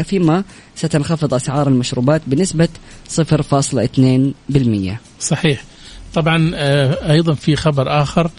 8% 0.00 0.02
فيما 0.02 0.44
ستنخفض 0.74 1.34
أسعار 1.34 1.68
المشروبات 1.68 2.22
بنسبة 2.26 2.68
0.2% 3.08 4.96
صحيح. 5.20 5.64
طبعا 6.14 6.50
آه، 6.54 7.12
أيضا 7.12 7.34
في 7.34 7.56
خبر 7.56 8.02
آخر 8.02 8.30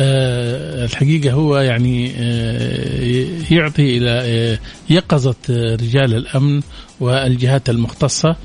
آه، 0.00 0.84
الحقيقة 0.84 1.32
هو 1.32 1.58
يعني 1.58 2.12
آه، 2.16 3.42
يعطي 3.50 3.98
إلى 3.98 4.58
يقظة 4.90 5.34
رجال 5.50 6.14
الأمن 6.14 6.62
والجهات 7.00 7.70
المختصة 7.70 8.36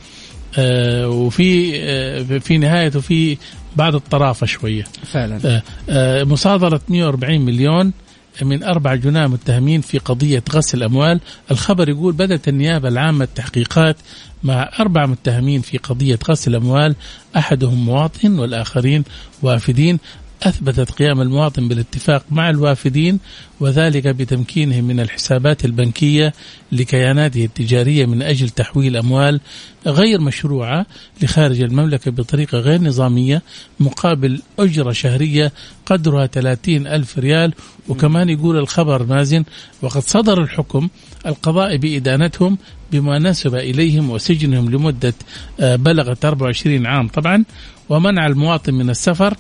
وفي 1.08 2.39
في 2.39 2.58
نهايته 2.58 3.00
في 3.00 3.38
بعد 3.76 3.96
الطرافة 3.96 4.46
شوية. 4.46 4.84
فعلا. 5.12 5.39
آه، 5.46 5.63
آه، 5.89 6.24
مصادرة 6.24 6.82
140 6.89 7.42
مليون 7.42 7.94
من 8.42 8.63
أربع 8.63 8.96
جناه 8.96 9.28
متهمين 9.28 9.82
في 9.82 9.98
قضية 9.98 10.44
غسل 10.52 10.84
أموال. 10.84 11.20
الخبر 11.52 11.89
يقول 11.89 12.13
بدأت 12.13 12.48
النيابة 12.48 12.88
العامة 12.88 13.24
التحقيقات 13.24 13.98
مع 14.44 14.70
أربع 14.80 15.06
متهمين 15.06 15.62
في 15.62 15.78
قضية 15.78 16.20
غسل 16.30 16.56
أموال 16.56 16.96
أحدهم 17.38 17.86
مواطن 17.86 18.39
والآخرين 18.39 19.04
وافدين. 19.42 20.00
أثبتت 20.43 20.91
قيام 20.91 21.21
المواطن 21.21 21.67
بالاتفاق 21.67 22.25
مع 22.32 22.49
الوافدين 22.49 23.19
وذلك 23.60 24.08
بتمكينهم 24.08 24.84
من 24.84 24.99
الحسابات 24.99 25.65
البنكية 25.65 26.34
لكياناته 26.71 27.45
التجارية 27.45 28.06
من 28.06 28.21
أجل 28.21 28.49
تحويل 28.49 28.97
أموال 28.97 29.39
غير 29.88 30.21
مشروعة 30.21 30.86
لخارج 31.21 31.62
المملكة 31.62 32.12
بطريقة 32.12 32.58
غير 32.58 32.82
نظامية 32.82 33.41
مقابل 33.79 34.41
أجرة 34.60 34.91
شهرية 34.91 35.51
قدرها 35.86 36.25
30 36.25 36.88
ألف 36.88 37.19
ريال. 37.19 37.53
وكمان 37.88 38.29
يقول 38.29 38.58
الخبر 38.58 39.06
مازن 39.06 39.43
وقد 39.82 40.01
صدر 40.01 40.41
الحكم 40.41 40.88
القضائي 41.25 41.77
بإدانتهم 41.77 42.58
بما 42.91 43.19
نسب 43.19 43.56
إليهم 43.56 44.10
وسجنهم 44.10 44.71
لمدة 44.71 45.13
آه، 45.60 45.75
بلغت 45.75 46.25
24 46.25 46.86
عام 46.86 47.08
طبعا 47.08 47.43
ومنع 47.89 48.27
المواطن 48.27 48.73
من 48.73 48.89
السفر 48.89 49.38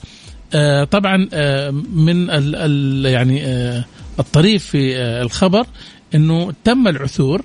طبعا 0.91 1.29
آه، 1.33 1.71
من 1.93 2.29
ال 2.29 2.55
ال 2.55 3.05
يعني 3.05 3.45
آه، 3.45 3.85
الطريف 4.19 4.65
في 4.65 4.97
الخبر 4.97 5.65
إنه 6.15 6.53
تم 6.63 6.87
العثور 6.87 7.41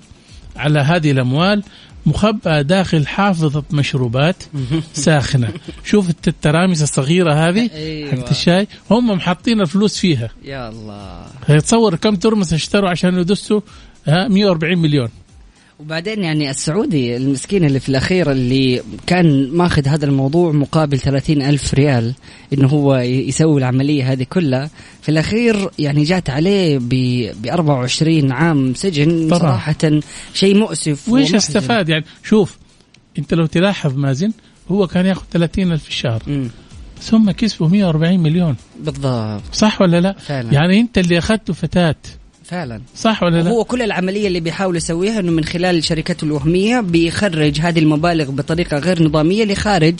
على 0.56 0.78
هذه 0.78 1.10
الأموال 1.10 1.62
مخبأة 2.06 2.62
داخل 2.62 3.06
حافظة 3.06 3.62
مشروبات 3.70 4.42
ساخنة. 4.92 5.48
شوف 5.84 6.10
الترامس 6.28 6.82
الصغيرة 6.82 7.32
هذه 7.32 7.70
أيوة. 7.74 8.10
حقت 8.10 8.30
الشاي 8.30 8.68
هم 8.90 9.10
محطين 9.10 9.60
الفلوس 9.60 9.98
فيها. 9.98 10.30
يا 10.44 10.68
الله. 10.68 11.26
تصور 11.58 11.94
كم 11.94 12.16
ترمس 12.16 12.52
اشتروا 12.52 12.90
عشان 12.90 13.18
يدسوا 13.18 13.60
140 14.06 14.78
مليون. 14.78 15.08
وبعدين 15.78 16.24
يعني 16.24 16.50
السعودي 16.50 17.16
المسكين 17.16 17.64
اللي 17.64 17.80
في 17.80 17.88
الأخير 17.88 18.32
اللي 18.32 18.82
كان 19.06 19.50
ماخذ 19.50 19.88
هذا 19.88 20.04
الموضوع 20.04 20.52
مقابل 20.52 20.98
30 20.98 21.42
ألف 21.42 21.74
ريال 21.74 22.14
إنه 22.52 22.68
هو 22.68 22.96
يسوي 22.96 23.58
العملية 23.58 24.12
هذه 24.12 24.26
كلها 24.30 24.70
في 25.02 25.08
الأخير 25.08 25.70
يعني 25.78 26.04
جات 26.04 26.30
عليه 26.30 26.78
ب 26.78 27.46
24 27.46 28.32
عام 28.32 28.74
سجن 28.74 29.28
طبعا. 29.28 29.38
صراحة 29.38 30.00
شيء 30.34 30.56
مؤسف 30.58 31.08
وإيش 31.08 31.34
استفاد 31.34 31.88
يعني 31.88 32.04
شوف 32.24 32.58
أنت 33.18 33.34
لو 33.34 33.46
تلاحظ 33.46 33.96
مازن 33.96 34.32
هو 34.70 34.86
كان 34.86 35.06
يأخذ 35.06 35.22
30 35.30 35.72
ألف 35.72 35.82
في 35.82 35.88
الشهر 35.88 36.22
م. 36.26 36.48
ثم 37.00 37.30
كسبه 37.30 37.68
140 37.68 38.18
مليون 38.20 38.56
بالضبط 38.80 39.42
صح 39.52 39.80
ولا 39.80 40.00
لا؟ 40.00 40.12
فعلا. 40.12 40.52
يعني 40.52 40.80
أنت 40.80 40.98
اللي 40.98 41.18
أخذته 41.18 41.52
فتاة 41.52 41.96
فعلا. 42.48 42.80
صح 42.96 43.22
ولا 43.22 43.42
لا؟ 43.42 43.50
هو 43.50 43.64
كل 43.64 43.82
العملية 43.82 44.26
اللي 44.28 44.40
بيحاول 44.40 44.76
يسويها 44.76 45.20
إنه 45.20 45.32
من 45.32 45.44
خلال 45.44 45.84
شركته 45.84 46.24
الوهمية 46.24 46.80
بيخرج 46.80 47.60
هذه 47.60 47.78
المبالغ 47.78 48.30
بطريقة 48.30 48.78
غير 48.78 49.02
نظامية 49.02 49.44
لخارج 49.44 49.94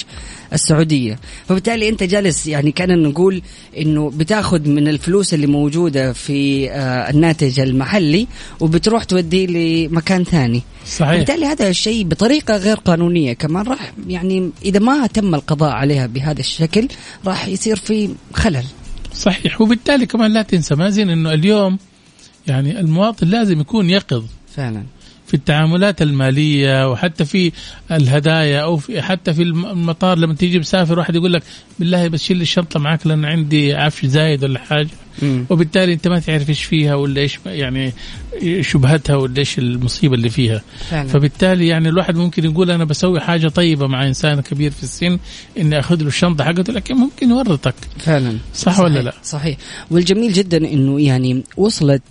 السعودية. 0.53 1.19
فبالتالي 1.49 1.89
أنت 1.89 2.03
جالس 2.03 2.47
يعني 2.47 2.73
كان 2.73 3.03
نقول 3.03 3.43
إنه 3.79 4.11
بتاخذ 4.11 4.69
من 4.69 4.89
الفلوس 4.89 5.35
اللي 5.35 5.47
موجودة 5.47 6.13
في 6.13 6.71
آه، 6.71 7.11
الناتج 7.11 7.61
المحلي 7.61 8.27
وبتروح 8.61 9.05
توديه 9.05 9.47
لمكان 9.47 10.25
ثاني. 10.25 10.63
صحيح. 10.87 11.15
بالتالي 11.15 11.47
هذا 11.47 11.69
الشيء 11.69 12.05
بطريقة 12.05 12.57
غير 12.57 12.77
قانونية 12.77 13.33
كمان 13.33 13.67
راح 13.67 13.93
يعني 14.09 14.51
إذا 14.65 14.79
ما 14.79 15.07
تم 15.07 15.35
القضاء 15.35 15.71
عليها 15.71 16.07
بهذا 16.07 16.41
الشكل 16.41 16.89
راح 17.27 17.49
يصير 17.49 17.77
في 17.77 18.11
خلل. 18.33 18.65
صحيح. 19.15 19.61
وبالتالي 19.61 20.07
كمان 20.07 20.33
لا 20.33 20.43
تنسى 20.43 20.75
مازن 20.75 21.11
إنه 21.11 21.33
اليوم 21.33 21.79
يعني 22.49 22.81
المواطن 22.81 23.27
لازم 23.27 23.61
يكون 23.61 23.91
يقظ 23.91 24.25
فعلا. 24.57 24.83
في 25.27 25.35
التعاملات 25.35 26.03
المالية 26.03 26.91
وحتى 26.91 27.25
في 27.25 27.53
الهدايا 27.91 28.61
أو 28.61 28.77
في 28.77 29.03
حتى 29.03 29.35
في 29.35 29.43
المطار 29.43 30.19
لما 30.19 30.35
تيجي 30.35 30.59
مسافر 30.59 30.99
واحد 30.99 31.15
يقول 31.15 31.33
لك 31.33 31.43
بالله 31.79 32.09
بس 32.09 32.23
شيل 32.23 32.41
الشنطة 32.41 32.81
معك 32.81 33.07
لأن 33.07 33.25
عندي 33.25 33.75
عفش 33.75 34.07
زايد 34.07 34.45
ولا 34.45 34.59
حاجة. 34.59 34.89
مم. 35.23 35.45
وبالتالي 35.51 35.93
انت 35.93 36.09
ما 36.09 36.19
تعرف 36.19 36.49
إيش 36.49 36.65
فيها 36.65 36.95
ولا 36.95 37.21
إيش 37.21 37.39
يعني 37.47 37.93
شبهتها 38.61 39.17
ولا 39.17 39.39
إيش 39.39 39.59
المصيبة 39.59 40.15
اللي 40.15 40.29
فيها 40.31 40.63
فعلا. 40.91 41.09
فبالتالي 41.09 41.67
يعني 41.67 41.89
الواحد 41.89 42.17
ممكن 42.17 42.45
يقول 42.45 42.71
أنا 42.71 42.85
بسوي 42.85 43.21
حاجة 43.21 43.49
طيبة 43.49 43.87
مع 43.87 44.07
إنسان 44.07 44.41
كبير 44.41 44.71
في 44.71 44.83
السن 44.83 45.19
إني 45.59 45.79
أخذ 45.79 46.01
له 46.03 46.07
الشنطة 46.09 46.45
حقته 46.45 46.73
لكن 46.73 46.95
ممكن 46.95 47.31
يورطك 47.31 47.75
فعلا 47.99 48.39
صح 48.55 48.63
صحيح 48.73 48.81
ولا 48.81 48.99
لا؟ 49.01 49.15
صحيح 49.25 49.57
والجميل 49.91 50.33
جدا 50.33 50.57
إنه 50.57 51.01
يعني 51.01 51.43
وصلت 51.57 52.03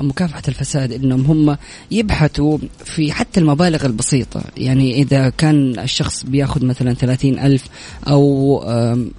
مكافحة 0.00 0.42
الفساد 0.48 0.92
إنهم 0.92 1.20
هم 1.24 1.56
يبحثوا 1.90 2.58
في 2.84 3.12
حتى 3.12 3.40
المبالغ 3.40 3.86
البسيطة 3.86 4.44
يعني 4.56 5.02
إذا 5.02 5.28
كان 5.28 5.78
الشخص 5.78 6.22
بياخذ 6.24 6.64
مثلا 6.64 6.94
ثلاثين 6.94 7.38
ألف 7.38 7.64
أو 8.08 8.62
آم، 8.68 9.10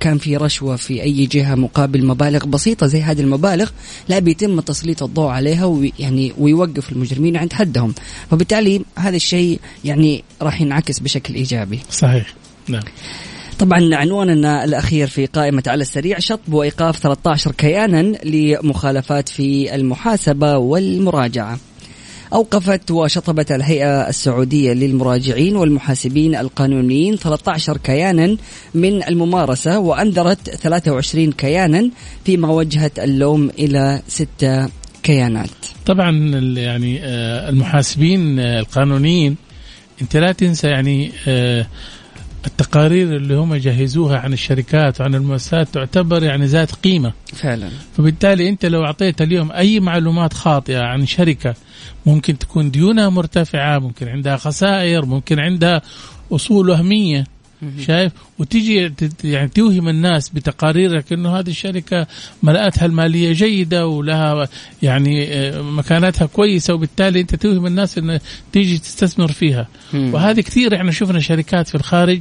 كان 0.00 0.18
في 0.18 0.36
رشوة 0.36 0.76
في 0.76 1.02
أي 1.02 1.26
جهة 1.26 1.54
مقابل 1.54 2.04
مبالغ 2.06 2.44
بسيطة 2.70 2.86
زي 2.86 3.02
هذه 3.02 3.20
المبالغ 3.20 3.70
لا 4.08 4.18
بيتم 4.18 4.60
تسليط 4.60 5.02
الضوء 5.02 5.28
عليها 5.28 5.64
ويعني 5.64 6.32
ويوقف 6.38 6.92
المجرمين 6.92 7.36
عند 7.36 7.52
حدهم. 7.52 7.94
فبالتالي 8.30 8.80
هذا 8.96 9.16
الشيء 9.16 9.60
يعني 9.84 10.24
راح 10.42 10.60
ينعكس 10.60 10.98
بشكل 10.98 11.34
إيجابي. 11.34 11.80
صحيح. 11.90 12.34
نعم. 12.68 12.82
طبعا 13.58 13.96
عنواننا 13.96 14.64
الأخير 14.64 15.06
في 15.06 15.26
قائمة 15.26 15.62
على 15.66 15.82
السريع 15.82 16.18
شطب 16.18 16.52
وإيقاف 16.52 16.98
13 16.98 17.52
كيانا 17.52 18.02
لمخالفات 18.24 19.28
في 19.28 19.74
المحاسبة 19.74 20.56
والمراجعة. 20.56 21.58
أوقفت 22.32 22.90
وشطبت 22.90 23.52
الهيئة 23.52 24.08
السعودية 24.08 24.72
للمراجعين 24.72 25.56
والمحاسبين 25.56 26.34
القانونيين 26.34 27.16
13 27.16 27.76
كيانا 27.76 28.36
من 28.74 29.02
الممارسة 29.02 29.78
وأنذرت 29.78 30.50
23 30.50 31.32
كيانا 31.32 31.90
فيما 32.24 32.48
وجهت 32.50 32.98
اللوم 32.98 33.50
إلى 33.58 34.02
ستة 34.08 34.68
كيانات. 35.02 35.50
طبعا 35.86 36.10
يعني 36.56 37.00
آه، 37.02 37.48
المحاسبين 37.48 38.38
آه، 38.38 38.60
القانونيين 38.60 39.36
انت 40.02 40.16
لا 40.16 40.32
تنسى 40.32 40.68
يعني 40.68 41.12
آه، 41.28 41.66
التقارير 42.46 43.16
اللي 43.16 43.34
هم 43.34 43.54
يجهزوها 43.54 44.18
عن 44.18 44.32
الشركات 44.32 45.00
وعن 45.00 45.14
المؤسسات 45.14 45.68
تعتبر 45.68 46.22
يعني 46.22 46.46
ذات 46.46 46.72
قيمة. 46.72 47.12
فعلا. 47.34 47.68
فبالتالي 47.96 48.48
أنت 48.48 48.66
لو 48.66 48.84
أعطيت 48.84 49.22
اليوم 49.22 49.52
أي 49.52 49.80
معلومات 49.80 50.32
خاطئة 50.32 50.80
عن 50.80 51.06
شركة 51.06 51.54
ممكن 52.06 52.38
تكون 52.38 52.70
ديونها 52.70 53.08
مرتفعة 53.08 53.78
ممكن 53.78 54.08
عندها 54.08 54.36
خسائر 54.36 55.04
ممكن 55.04 55.38
عندها 55.38 55.82
أصول 56.32 56.70
وهمية. 56.70 57.24
شايف؟ 57.86 58.12
وتيجي 58.38 58.88
تت- 58.88 59.24
يعني 59.24 59.48
توهم 59.48 59.88
الناس 59.88 60.28
بتقاريرك 60.28 61.12
إنه 61.12 61.38
هذه 61.38 61.48
الشركة 61.50 62.06
ملاءتها 62.42 62.86
المالية 62.86 63.32
جيدة 63.32 63.86
ولها 63.86 64.48
يعني 64.82 65.34
آه، 65.34 65.62
مكانتها 65.62 66.26
كويسة 66.26 66.74
وبالتالي 66.74 67.20
أنت 67.20 67.34
توهم 67.34 67.66
الناس 67.66 67.98
إنه 67.98 68.20
تيجي 68.52 68.78
تستثمر 68.78 69.32
فيها. 69.32 69.68
مم. 69.92 70.14
وهذه 70.14 70.40
كثير 70.40 70.76
إحنا 70.76 70.90
شفنا 70.92 71.20
شركات 71.20 71.68
في 71.68 71.74
الخارج 71.74 72.20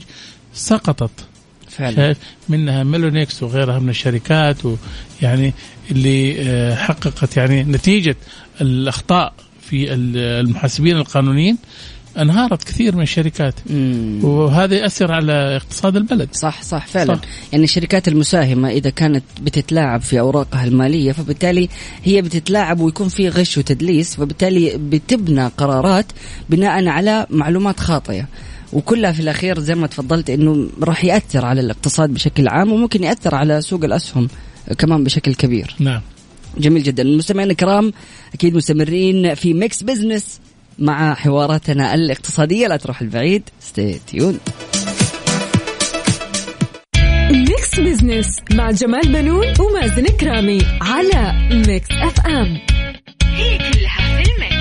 سقطت. 0.54 1.12
فعلا. 1.70 1.96
شايف؟ 1.96 2.18
منها 2.50 2.84
ميلونيكس 2.84 3.44
وغيرها 3.44 3.80
من 3.80 3.90
الشركات 3.90 4.58
ويعني 4.66 5.54
اللي 5.92 6.36
آه، 6.42 6.76
حققت 6.76 7.38
يعني 7.38 7.64
نتيجة 7.64 8.16
الأخطاء 8.62 9.34
في 9.62 9.94
ال- 9.94 10.18
المحاسبين 10.18 10.98
القانونيين. 10.98 11.58
انهارت 12.18 12.64
كثير 12.64 12.96
من 12.96 13.02
الشركات. 13.02 13.54
مم. 13.70 14.20
وهذا 14.24 14.76
يأثر 14.76 15.12
على 15.12 15.34
اقتصاد 15.34 15.96
البلد. 15.96 16.30
صح 16.34 16.62
صح 16.62 16.88
فعلا. 16.88 17.16
صح. 17.16 17.22
يعني 17.52 17.64
الشركات 17.64 18.08
المساهمة 18.08 18.70
إذا 18.70 18.90
كانت 18.90 19.24
بتتلاعب 19.42 20.02
في 20.02 20.20
أوراقها 20.20 20.64
المالية 20.64 21.12
فبالتالي 21.12 21.70
هي 22.04 22.22
بتتلاعب 22.22 22.80
ويكون 22.80 23.08
في 23.08 23.30
غش 23.30 23.58
وتدليس 23.58 24.16
فبالتالي 24.16 24.78
بتبنى 24.78 25.48
قرارات 25.48 26.06
بناء 26.50 26.88
على 26.88 27.28
معلومات 27.30 27.80
خاطئة. 27.80 28.26
وكلها 28.74 29.12
في 29.12 29.20
الأخير 29.20 29.60
زي 29.60 29.76
ما 29.76 29.88
تفضلت 29.88 30.30
أنه 30.30 30.70
راح 30.84 31.06
يأثر 31.06 31.46
على 31.46 31.62
الاقتصاد 31.62 32.10
بشكل 32.10 32.48
عام 32.48 32.72
وممكن 32.72 33.04
يأثر 33.04 33.36
على 33.36 33.62
سوق 33.62 33.84
الأسهم 33.84 34.28
كمان 34.78 35.04
بشكل 35.04 35.34
كبير. 35.34 35.76
نعم. 35.80 36.02
جميل 36.58 36.84
جدا. 36.84 37.04
المستمعين 37.04 37.52
الكرام 37.52 37.94
أكيد 38.34 38.56
مستمرين 38.56 39.36
في 39.36 39.54
Mix 39.54 39.84
Business 39.84 40.40
مع 40.80 41.14
حواراتنا 41.14 41.94
الاقتصادية. 41.94 42.68
لا 42.68 42.78
تروحوا 42.78 43.02
لبعيد. 43.02 43.50
stay 43.60 44.00
tuned 44.08 44.40
Mix 47.32 47.80
Business 47.80 48.40
مع 48.52 48.72
جمال 48.72 49.14
بنون 49.14 49.46
ومازن 49.60 50.06
كرامي 50.06 50.60
على 50.82 51.34
Mix 51.68 51.88
FM 51.92 52.58
هي 53.24 53.58
كلها 53.58 54.24
في 54.24 54.32
ال 54.32 54.37
mix. 54.37 54.59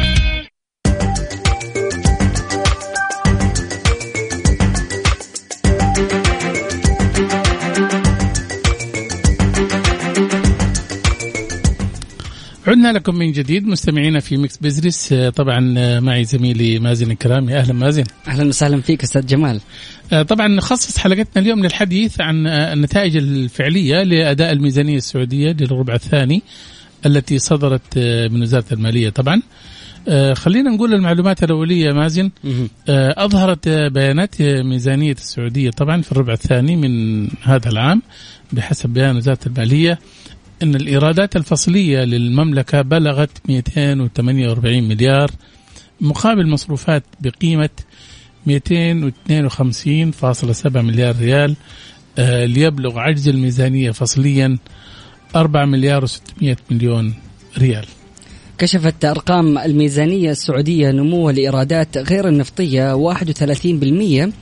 عدنا 12.68 12.92
لكم 12.92 13.14
من 13.14 13.32
جديد 13.32 13.66
مستمعينا 13.66 14.20
في 14.20 14.36
Mix 14.36 14.56
Business 14.56 15.12
آه، 15.12 15.30
طبعا 15.30 15.74
آه، 15.78 16.00
معي 16.00 16.24
زميلي 16.24 16.78
مازن 16.78 17.10
الكرامي 17.10 17.56
أهلا 17.56 17.72
مازن. 17.72 18.04
أهلا 18.28 18.48
وسهلا 18.48 18.80
فيك 18.80 19.02
أستاذ 19.02 19.26
جمال. 19.26 19.60
آه، 20.12 20.22
طبعا 20.22 20.48
نخصص 20.48 20.98
حلقتنا 20.98 21.42
اليوم 21.42 21.62
للحديث 21.64 22.20
عن 22.20 22.46
النتائج 22.46 23.16
الفعلية 23.16 24.02
لأداء 24.02 24.52
الميزانية 24.52 24.96
السعودية 24.96 25.56
للربع 25.60 25.94
الثاني 25.94 26.42
التي 27.06 27.38
صدرت 27.38 27.98
من 28.32 28.42
وزارة 28.42 28.64
المالية 28.72 29.10
طبعا. 29.10 29.42
خلينا 30.34 30.70
نقول 30.70 30.94
المعلومات 30.94 31.44
الأولية 31.44 31.92
مازن. 31.92 32.30
آه، 32.88 33.88
بيانات 33.88 34.42
ميزانية 34.42 35.12
السعودية 35.12 35.70
طبعا 35.70 36.02
في 36.02 36.12
الربع 36.12 36.32
الثاني 36.32 36.76
من 36.76 37.24
هذا 37.42 37.68
العام 37.68 38.02
بحسب 38.52 38.90
بيان 38.90 39.16
وزارة 39.16 39.38
المالية. 39.46 39.98
أن 40.62 40.74
الإيرادات 40.74 41.36
الفصلية 41.36 42.04
للمملكة 42.04 42.82
بلغت 42.82 43.30
248 43.48 44.82
مليار 44.82 45.30
مقابل 46.00 46.48
مصروفات 46.48 47.04
بقيمة 47.20 47.70
252.7 48.46 48.50
مليار 50.76 51.16
ريال 51.16 51.56
آه، 52.18 52.44
ليبلغ 52.44 52.98
عجز 52.98 53.28
الميزانية 53.28 53.90
فصليا 53.90 54.58
4 55.36 55.64
مليار 55.64 56.06
و600 56.06 56.56
مليون 56.70 57.14
ريال. 57.58 57.86
كشفت 58.58 59.04
أرقام 59.04 59.58
الميزانية 59.58 60.30
السعودية 60.30 60.90
نمو 60.90 61.30
الإيرادات 61.30 61.98
غير 61.98 62.28
النفطية 62.28 62.94
31% 62.94 64.32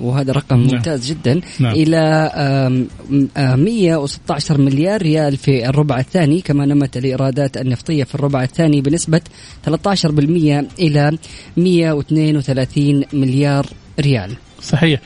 وهذا 0.00 0.32
رقم 0.32 0.56
نعم. 0.56 0.74
ممتاز 0.74 1.10
جدا 1.10 1.40
نعم. 1.60 1.74
آم، 1.94 2.88
116 3.36 4.60
مليار 4.60 5.02
ريال 5.02 5.36
في 5.36 5.68
الربع 5.68 5.98
الثاني 5.98 6.40
كما 6.40 6.66
نمت 6.66 6.96
الإيرادات 6.96 7.56
النفطية 7.56 8.04
في 8.04 8.14
الربع 8.14 8.42
الثاني 8.42 8.80
بنسبة 8.80 9.20
13% 9.66 10.68
إلى 10.78 11.18
132 11.56 13.04
مليار 13.12 13.66
ريال 14.00 14.36
صحيح 14.62 15.00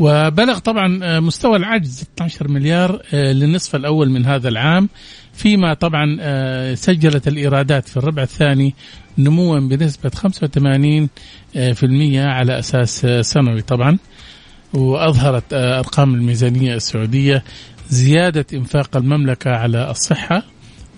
وبلغ 0.00 0.58
طبعا 0.58 1.00
آه، 1.02 1.20
مستوى 1.20 1.56
العجز 1.56 2.02
12 2.14 2.48
مليار 2.48 3.02
آه، 3.14 3.32
للنصف 3.32 3.76
الأول 3.76 4.10
من 4.10 4.26
هذا 4.26 4.48
العام 4.48 4.88
فيما 5.38 5.74
طبعا 5.74 6.16
آه، 6.20 6.74
سجلت 6.74 7.28
الإيرادات 7.28 7.88
في 7.88 7.96
الربع 7.96 8.22
الثاني 8.22 8.74
نموا 9.18 9.60
بنسبة 9.60 10.10
85% 10.10 11.08
آه، 11.56 11.72
في 11.72 11.82
المية 11.82 12.24
على 12.24 12.58
أساس 12.58 13.04
آه، 13.04 13.22
سنوي 13.22 13.62
طبعا 13.62 13.98
وأظهرت 14.74 15.52
آه، 15.52 15.78
أرقام 15.78 16.14
الميزانية 16.14 16.74
السعودية 16.74 17.44
زيادة 17.90 18.46
إنفاق 18.54 18.96
المملكة 18.96 19.50
على 19.50 19.90
الصحة 19.90 20.42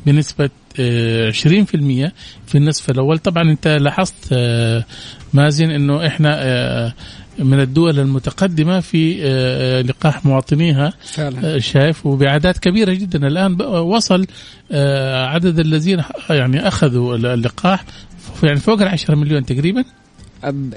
بنسبة 0.06 0.50
آه، 0.80 1.30
20% 1.30 1.32
في 2.46 2.54
النصف 2.54 2.90
الأول. 2.90 3.18
طبعا 3.18 3.42
أنت 3.50 3.68
لاحظت 3.68 4.14
آه، 4.32 4.84
مازن 5.32 5.70
أنه 5.70 6.06
إحنا 6.06 6.36
آه، 6.42 6.92
من 7.38 7.60
الدول 7.60 7.98
المتقدمة 8.00 8.80
في 8.80 9.18
آه، 9.22 9.82
لقاح 9.82 10.24
مواطنيها 10.26 10.92
فعلا. 11.04 11.54
آه، 11.54 11.58
شايف 11.58 12.06
وبأعداد 12.06 12.54
كبيرة 12.56 12.92
جدا. 12.92 13.26
الآن 13.28 13.56
بقى- 13.58 13.62
وصل 13.66 14.26
آه، 14.72 15.26
عدد 15.26 15.58
الذين 15.58 16.02
يعني 16.30 16.68
أخذوا 16.68 17.16
اللقاح 17.16 17.84
يعني 18.42 18.60
فوق 18.60 18.82
العشرة 18.82 19.14
مليون 19.14 19.46
تقريبا. 19.46 19.84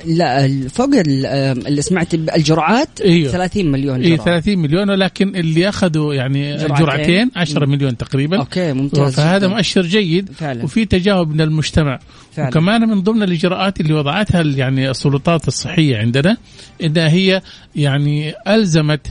لا 0.06 0.50
فوق 0.70 0.90
اللي 0.96 1.82
سمعت 1.82 2.14
الجرعات 2.14 3.02
أيوه. 3.02 3.32
30 3.32 3.72
مليون 3.72 4.02
اي 4.02 4.10
جرعة 4.10 4.26
30 4.26 4.58
مليون 4.58 4.90
ولكن 4.90 5.36
اللي 5.36 5.70
أخذوا 5.70 6.14
يعني 6.14 6.58
جرعتين. 6.58 6.76
جرعتين 6.86 7.32
10 7.36 7.66
مليون 7.66 7.98
تقريبا 7.98 8.38
أوكي 8.38 8.74
ممتاز 8.74 9.16
فهذا 9.16 9.38
جداً. 9.38 9.48
مؤشر 9.48 9.82
جيد 9.82 10.30
فعلا 10.32 10.64
وفي 10.64 10.86
تجاوب 10.86 11.30
من 11.30 11.42
المجتمع 11.42 12.00
فعلا. 12.32 12.48
وكمان 12.48 12.90
من 12.90 13.02
ضمن 13.02 13.24
الإجراءات 13.24 13.82
اللي 13.82 13.94
وضعتها 13.94 14.42
يعني 14.42 14.90
السلطات 14.90 15.48
الصحية 15.48 15.98
عندنا 15.98 16.38
إنها 16.84 17.10
هي 17.10 17.42
يعني 17.76 18.34
ألزمت 18.48 19.08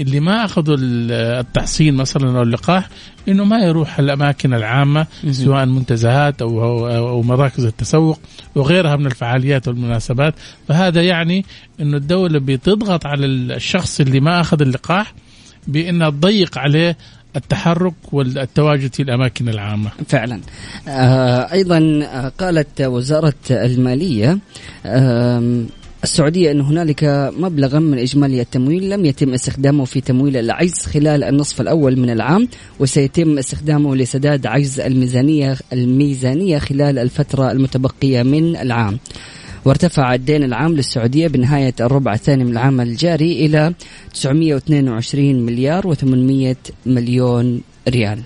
اللي 0.00 0.20
ما 0.20 0.44
أخذوا 0.44 0.76
ال- 0.76 1.12
التحصين 1.12 1.94
مثلا 1.94 2.38
أو 2.38 2.42
اللقاح 2.42 2.88
إنه 3.28 3.44
ما 3.44 3.58
يروح 3.58 3.98
الأماكن 3.98 4.54
العامة 4.54 5.06
سواء 5.30 5.66
منتزهات 5.66 6.42
أو 6.42 6.86
أو, 6.88 7.22
مراكز 7.22 7.64
التسوق 7.64 8.20
وغيرها 8.54 8.96
من 8.96 9.06
الفعاليات 9.06 9.68
والمناسبات. 9.68 10.34
فهذا 10.68 11.02
يعني 11.02 11.44
إنه 11.80 11.96
الدولة 11.96 12.38
بتضغط 12.38 13.06
على 13.06 13.26
الشخص 13.26 14.00
اللي 14.00 14.20
ما 14.20 14.40
أخذ 14.40 14.62
اللقاح 14.62 15.14
بإنها 15.68 16.10
تضيق 16.10 16.58
عليه 16.58 16.96
التحرك 17.36 17.94
والتواجد 18.12 18.94
في 18.94 19.02
الأماكن 19.02 19.48
العامة. 19.48 19.90
فعلا. 20.08 20.40
آه 20.88 21.52
أيضا 21.52 21.78
آه، 22.04 22.32
قالت 22.38 22.80
وزارة 22.80 23.34
المالية 23.50 24.38
آم، 24.86 25.66
السعودية 26.04 26.50
أن 26.50 26.60
هنالك 26.60 27.30
مبلغا 27.38 27.78
من 27.78 27.98
إجمالي 27.98 28.40
التمويل 28.40 28.90
لم 28.90 29.04
يتم 29.04 29.34
استخدامه 29.34 29.84
في 29.84 30.00
تمويل 30.00 30.36
العجز 30.36 30.78
خلال 30.86 31.24
النصف 31.24 31.60
الأول 31.60 31.96
من 31.98 32.10
العام 32.10 32.48
وسيتم 32.78 33.38
استخدامه 33.38 33.96
لسداد 33.96 34.46
عجز 34.46 34.80
الميزانية 34.80 35.56
الميزانية 35.72 36.58
خلال 36.58 36.98
الفترة 36.98 37.50
المتبقية 37.52 38.22
من 38.22 38.56
العام. 38.56 38.98
وارتفع 39.64 40.14
الدين 40.14 40.44
العام 40.44 40.72
للسعودية 40.72 41.28
بنهاية 41.28 41.74
الربع 41.80 42.14
الثاني 42.14 42.44
من 42.44 42.52
العام 42.52 42.80
الجاري 42.80 43.46
إلى 43.46 43.74
922 44.14 45.46
مليار 45.46 45.94
و800 45.94 46.56
مليون 46.86 47.60
ريال. 47.88 48.18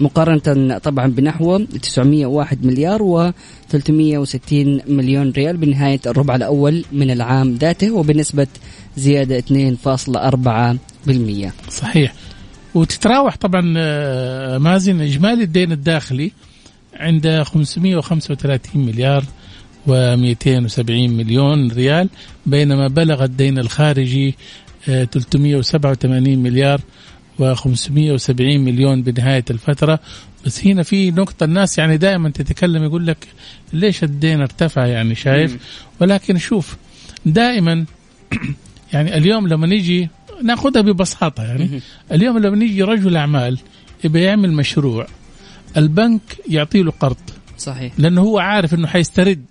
مقارنة 0.00 0.78
طبعا 0.78 1.06
بنحو 1.06 1.58
901 1.58 2.66
مليار 2.66 3.02
و 3.02 3.32
360 3.68 4.80
مليون 4.88 5.30
ريال 5.30 5.56
بنهاية 5.56 6.00
الربع 6.06 6.36
الأول 6.36 6.84
من 6.92 7.10
العام 7.10 7.54
ذاته 7.54 7.90
وبنسبة 7.90 8.46
زيادة 8.96 9.40
2.4% 9.40 11.70
صحيح. 11.70 12.14
وتتراوح 12.74 13.36
طبعا 13.36 13.74
آه، 13.76 14.58
مازن 14.58 15.00
إجمالي 15.00 15.44
الدين 15.44 15.72
الداخلي 15.72 16.32
عند 16.94 17.42
535 17.42 18.86
مليار 18.86 19.24
و270 19.88 20.90
مليون 20.90 21.72
ريال 21.72 22.08
بينما 22.46 22.88
بلغ 22.88 23.24
الدين 23.24 23.58
الخارجي 23.58 24.34
آه، 24.88 25.04
387 25.04 26.38
مليار 26.38 26.80
و570 27.40 28.30
مليون 28.40 29.02
بنهاية 29.02 29.44
الفترة. 29.50 29.98
بس 30.46 30.66
هنا 30.66 30.82
في 30.82 31.10
نقطة 31.10 31.44
الناس 31.44 31.78
يعني 31.78 31.96
دائما 31.96 32.30
تتكلم 32.30 32.84
يقول 32.84 33.06
لك 33.06 33.28
ليش 33.72 34.04
الدين 34.04 34.40
ارتفع 34.40 34.86
يعني 34.86 35.14
شايف؟ 35.14 35.56
ولكن 36.00 36.38
شوف 36.38 36.76
دائما 37.26 37.84
يعني 38.92 39.16
اليوم 39.16 39.48
لما 39.48 39.66
نيجي 39.66 40.08
ناخذها 40.42 40.82
ببساطة 40.82 41.42
يعني. 41.44 41.80
اليوم 42.12 42.38
لما 42.38 42.64
يجي 42.64 42.82
رجل 42.82 43.16
أعمال 43.16 43.58
يبي 44.04 44.22
يعمل 44.22 44.52
مشروع 44.52 45.06
البنك 45.76 46.20
يعطي 46.48 46.82
له 46.82 46.90
قرض. 47.00 47.16
صحيح. 47.58 47.92
لأنه 47.98 48.20
هو 48.20 48.38
عارف 48.38 48.74
أنه 48.74 48.86
حيسترد. 48.86 49.44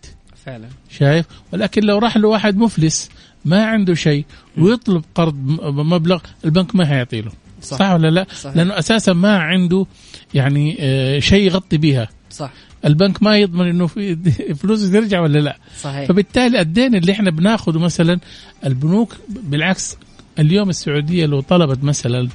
فعلا. 0.45 0.67
شايف؟ 0.89 1.25
ولكن 1.53 1.83
لو 1.83 1.97
راح 1.97 2.17
له 2.17 2.27
واحد 2.27 2.57
مفلس 2.57 3.09
ما 3.45 3.65
عنده 3.65 3.93
شيء 3.93 4.25
ويطلب 4.57 5.03
قرض 5.15 5.35
م- 5.35 5.71
بمبلغ 5.71 6.19
البنك 6.45 6.75
ما 6.75 6.91
هيعطي 6.91 7.21
له. 7.21 7.31
صح. 7.65 7.77
صح, 7.77 7.91
ولا 7.91 8.07
لا 8.07 8.27
صحيح. 8.41 8.57
لأنه 8.57 8.79
أساسا 8.79 9.13
ما 9.13 9.37
عنده 9.37 9.85
يعني 10.33 10.77
آه، 10.79 11.19
شيء 11.19 11.45
يغطي 11.45 11.77
بها 11.77 12.07
صح 12.31 12.51
البنك 12.85 13.23
ما 13.23 13.37
يضمن 13.37 13.67
إنه 13.67 13.87
في 13.87 14.15
فلوسه 14.59 14.91
ترجع 14.91 15.21
ولا 15.21 15.39
لا 15.39 15.57
صحيح 15.81 16.07
فبالتالي 16.07 16.61
الدين 16.61 16.95
اللي 16.95 17.11
إحنا 17.11 17.31
بناخذه 17.31 17.79
مثلا 17.79 18.19
البنوك 18.65 19.15
بالعكس 19.29 19.97
اليوم 20.39 20.69
السعودية 20.69 21.25
لو 21.25 21.41
طلبت 21.41 21.83
مثلا 21.83 22.29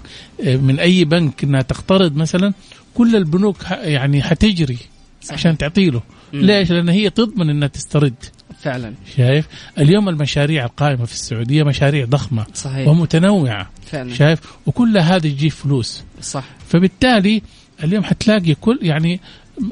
آه، 0.47 0.57
من 0.57 0.79
أي 0.79 1.05
بنك 1.05 1.45
إنها 1.45 1.62
تقترض 1.62 2.16
مثلا 2.16 2.53
كل 2.95 3.16
البنوك 3.16 3.57
يعني 3.71 4.23
حتجري 4.23 4.79
صحيح. 5.23 5.38
عشان 5.38 5.59
تعطي 5.59 5.90
له. 5.90 6.03
ليش؟ 6.33 6.71
لأن 6.73 6.88
هي 6.88 7.11
تضمن 7.11 7.51
إنها 7.51 7.69
تسترد 7.69 8.14
فعلا. 8.62 8.94
شايف؟ 9.16 9.46
اليوم 9.79 10.09
المشاريع 10.09 10.64
القائمة 10.64 11.05
في 11.05 11.12
السعودية 11.12 11.62
مشاريع 11.62 12.05
ضخمة 12.05 12.46
صحيح. 12.55 12.88
ومتنوعة. 12.88 13.70
فعلا. 13.87 14.14
شايف؟ 14.14 14.38
وكل 14.66 14.99
هذه 14.99 15.29
تجيب 15.29 15.51
فلوس. 15.51 16.05
صح. 16.20 16.44
فبالتالي 16.68 17.42
اليوم 17.85 18.05
حتلاقي 18.05 18.55
كل 18.55 18.79
يعني 18.83 19.20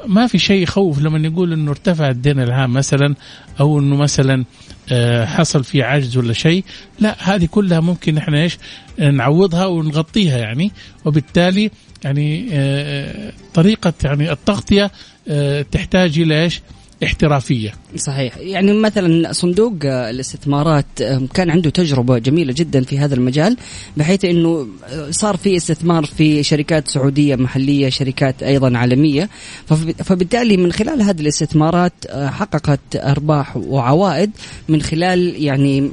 ما 0.06 0.26
في 0.26 0.38
شيء 0.38 0.62
يخوف 0.62 1.00
لما 1.00 1.18
نقول 1.18 1.52
إنه 1.52 1.70
ارتفع 1.70 2.10
الدين 2.10 2.40
العام 2.40 2.72
مثلا 2.72 3.14
أو 3.60 3.78
إنه 3.78 3.96
مثلا 3.96 4.44
آه، 4.92 5.24
حصل 5.26 5.64
في 5.64 5.82
عجز 5.82 6.16
ولا 6.16 6.32
شيء. 6.32 6.64
لا 7.00 7.16
هذه 7.18 7.46
كلها 7.46 7.80
ممكن 7.80 8.18
إحنا 8.18 8.42
إيش؟ 8.42 8.58
نعوضها 8.98 9.66
ونغطيها 9.66 10.38
يعني. 10.38 10.72
وبالتالي 11.04 11.70
يعني 12.04 12.48
آه، 12.52 13.32
طريقة 13.54 13.92
يعني 14.04 14.32
التغطية 14.32 14.90
آه، 15.28 15.62
تحتاج 15.62 16.18
إلى 16.18 16.42
إيش؟ 16.42 16.60
احترافية. 17.04 17.74
صحيح. 17.96 18.36
يعني 18.36 18.72
مثلا 18.72 19.32
صندوق 19.32 19.74
الاستثمارات 19.84 20.86
كان 21.34 21.50
عنده 21.50 21.70
تجربة 21.70 22.18
جميلة 22.18 22.54
جدا 22.56 22.82
في 22.84 22.98
هذا 22.98 23.14
المجال 23.14 23.56
بحيث 23.96 24.24
إنه 24.24 24.66
صار 25.10 25.36
في 25.36 25.56
استثمار 25.56 26.04
في 26.04 26.42
شركات 26.42 26.88
سعودية 26.88 27.36
محلية 27.36 27.88
شركات 27.88 28.42
أيضا 28.42 28.78
عالمية. 28.78 29.28
فب- 29.66 30.02
فبالتالي 30.02 30.56
من 30.56 30.72
خلال 30.72 31.02
هذه 31.02 31.20
الاستثمارات 31.20 31.92
آه، 32.08 32.28
حققت 32.30 32.80
أرباح 32.96 33.56
وعوائد 33.56 34.30
من 34.68 34.82
خلال 34.82 35.42
يعني 35.42 35.90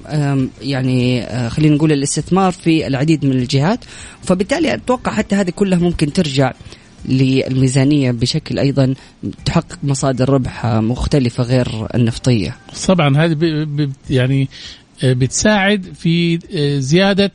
يعني 0.61 1.23
آه، 1.23 1.49
خلينا 1.49 1.75
نقول 1.75 1.91
الاستثمار 1.91 2.51
في 2.51 2.87
العديد 2.87 3.25
من 3.25 3.31
الجهات. 3.31 3.79
فبالتالي 4.23 4.73
أتوقع 4.73 5.11
حتى 5.11 5.35
هذه 5.35 5.49
كلها 5.49 5.79
ممكن 5.79 6.13
ترجع 6.13 6.53
للميزانية 7.09 8.11
بشكل 8.11 8.59
أيضا 8.59 8.93
تحقق 9.45 9.77
مصادر 9.83 10.29
ربح 10.29 10.65
مختلفة 10.65 11.43
غير 11.43 11.87
النفطية. 11.95 12.57
طبعا 12.87 13.17
هذه 13.17 13.67
يعني 14.09 14.49
آه، 15.03 15.13
بتساعد 15.13 15.93
في 15.93 16.39
آه، 16.55 16.79
زيادة 16.79 17.31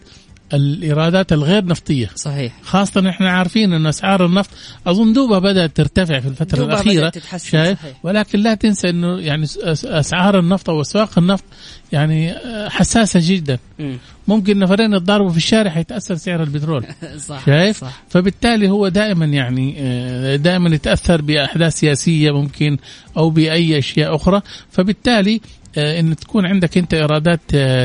الإيرادات 0.54 1.32
الغير 1.32 1.64
نفطية. 1.64 2.10
صحيح. 2.14 2.52
خاصة 2.62 3.10
إحنا 3.10 3.30
عارفين 3.30 3.72
إن 3.72 3.86
أسعار 3.86 4.26
النفط 4.26 4.50
أظن 4.86 5.12
دوبها 5.12 5.38
بدأت 5.38 5.76
ترتفع 5.76 6.20
في 6.20 6.30
بدأت 6.30 7.14
تتحسن، 7.14 7.50
شايف؟ 7.50 7.78
صحيح. 7.78 7.96
ولكن 8.02 8.38
لا 8.38 8.54
تنسى 8.54 8.90
إنه 8.90 9.18
يعني 9.20 9.46
أسعار 9.84 10.38
النفط 10.38 10.70
أو 10.70 10.80
أسواق 10.80 11.18
النفط 11.18 11.44
يعني 11.92 12.32
آه، 12.32 12.68
حساسة 12.68 13.20
جدا. 13.22 13.58
مم. 13.78 13.98
ممكن 14.28 14.58
نفرين 14.58 14.92
يتضاربوا 14.92 15.30
في 15.30 15.36
الشارع 15.36 15.70
حيتأثر 15.70 16.14
سعر 16.14 16.42
البترول. 16.42 16.84
صح 17.28 17.46
شايف؟ 17.46 17.80
صح 17.80 18.02
فبالتالي 18.08 18.68
هو 18.68 18.88
دائما 18.88 19.24
يعني 19.24 19.76
آه، 19.78 20.36
دائما 20.36 20.74
يتأثر 20.74 21.22
بأحداث 21.22 21.74
سياسية 21.74 22.30
ممكن 22.30 22.76
أو 23.16 23.30
بأي 23.30 23.78
أشياء 23.78 24.14
أخرى. 24.16 24.40
فبالتالي 24.70 25.40
آه، 25.78 26.00
إن 26.00 26.16
تكون 26.16 26.46
عندك 26.46 26.78
أنت 26.78 26.94
إيرادات 26.94 27.40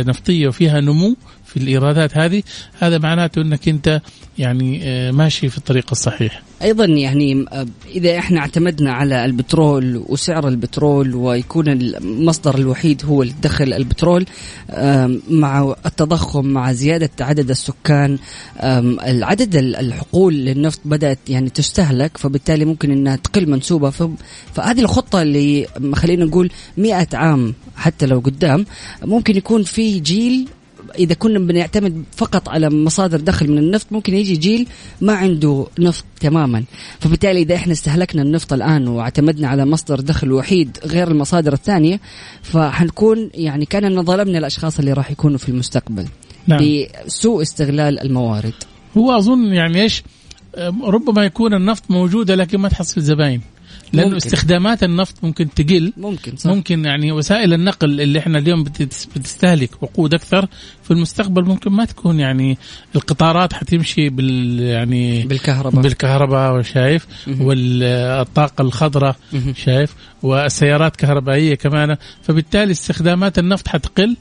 نفطية 0.08 0.48
وفيها 0.48 0.82
نمو 0.82 1.16
في 1.56 1.62
الإيرادات 1.62 2.18
هذه 2.18 2.44
هذا 2.80 2.98
معناته 2.98 3.42
إنك 3.42 3.70
أنت 3.70 4.02
يعني 4.38 4.80
آه، 4.84 5.12
ماشي 5.12 5.50
في 5.50 5.58
الطريق 5.58 5.86
الصحيح. 5.92 6.42
أيضا 6.62 6.86
يعني 6.86 7.46
آه، 7.52 7.66
إذا 7.96 8.18
إحنا 8.20 8.40
اعتمدنا 8.40 8.94
على 8.94 9.26
البترول 9.26 10.04
وسعر 10.08 10.48
البترول 10.48 11.16
ويكون 11.16 11.68
المصدر 11.68 12.56
الوحيد 12.58 13.06
هو 13.06 13.24
الدخل 13.24 13.74
البترول 13.74 14.26
مع 15.30 15.76
التضخم 15.86 16.46
مع 16.46 16.72
زيادة 16.74 17.10
عدد 17.20 17.50
السكان 17.50 18.18
العدد 19.08 19.56
ال- 19.56 19.76
الحقول 19.76 20.34
للنفط 20.34 20.80
بدأت 20.86 21.20
يعني 21.28 21.50
تستهلك 21.50 22.18
فبالتالي 22.18 22.66
ممكن 22.66 22.92
إنها 22.92 23.16
تقل 23.16 23.50
منسوبة. 23.50 23.90
فهذه 24.54 24.80
الخطة 24.82 25.22
اللي 25.22 25.68
خلينا 25.94 26.26
نقول 26.26 26.50
100 26.78 27.08
عام 27.14 27.54
حتى 27.76 28.06
لو 28.06 28.20
قدام 28.20 28.66
ممكن 29.04 29.36
يكون 29.38 29.64
في 29.64 30.00
جيل 30.00 30.48
إذا 31.00 31.14
كنا 31.14 31.40
بنعتمد 31.40 32.04
فقط 32.16 32.50
على 32.50 32.70
مصادر 32.70 33.20
دخل 33.20 33.52
من 33.52 33.58
النفط 33.58 33.88
ممكن 33.92 34.14
يجي 34.14 34.36
جيل 34.36 34.68
ما 35.02 35.14
عنده 35.14 35.68
نفط 35.80 36.06
تماما. 36.20 36.64
فبالتالي 37.00 37.42
إذا 37.42 37.56
إحنا 37.56 37.74
استهلكنا 37.74 38.22
النفط 38.22 38.54
الآن 38.54 38.88
واعتمدنا 38.88 39.48
على 39.48 39.66
مصدر 39.66 40.00
دخل 40.00 40.32
وحيد 40.32 40.78
غير 40.86 41.08
المصادر 41.08 41.54
الثانية 41.54 42.00
فحنكون 42.42 43.30
يعني 43.34 43.66
كأننا 43.66 44.02
ظلمنا 44.02 44.38
الأشخاص 44.38 44.80
اللي 44.80 44.94
راح 44.94 45.12
يكونوا 45.12 45.38
في 45.38 45.50
المستقبل 45.50 46.06
نعم. 46.48 46.60
بسوء 47.06 47.42
استغلال 47.42 48.00
الموارد. 48.00 48.54
هو 48.98 49.18
أظن 49.18 49.54
يعني 49.54 49.82
إيش؟ 49.82 50.04
ربما 50.84 51.26
يكون 51.26 51.54
النفط 51.54 51.84
موجودة 51.90 52.36
لكن 52.36 52.58
ما 52.58 52.70
تحصل 52.70 53.02
زباين. 53.02 53.42
لأنه 53.96 54.10
ممكن. 54.10 54.16
استخدامات 54.26 54.84
النفط 54.84 55.16
ممكن 55.24 55.50
تقل 55.54 55.94
ممكن 55.98 56.36
صح 56.36 56.50
ممكن 56.50 56.86
يعني 56.86 57.12
وسائل 57.12 57.54
النقل 57.54 58.02
اللي 58.02 58.20
إحنا 58.20 58.38
اليوم 58.40 58.64
بتس- 58.64 59.06
بتستهلك 59.16 59.84
وقود 59.84 60.14
أكثر 60.14 60.48
في 60.84 60.92
المستقبل 60.92 61.46
ممكن 61.46 61.72
ما 61.72 61.86
تكون 61.86 62.20
يعني 62.20 62.58
القطارات 62.96 63.54
حتمشي 63.54 64.10
بال 64.10 64.60
يعني 64.60 65.24
بالكهرباء 65.24 65.82
بالكهرباء 65.82 66.62
شايف 66.62 67.08
مهم. 67.28 67.42
والطاقة 67.42 68.62
الخضراء. 68.62 69.16
شايف 69.56 69.96
والسيارات 70.24 70.96
كهربائية 70.96 71.56
كمان 71.56 71.98
فبالتالي 72.24 72.72
استخدامات 72.72 73.40
النفط 73.40 73.68
حتقل 73.68 74.18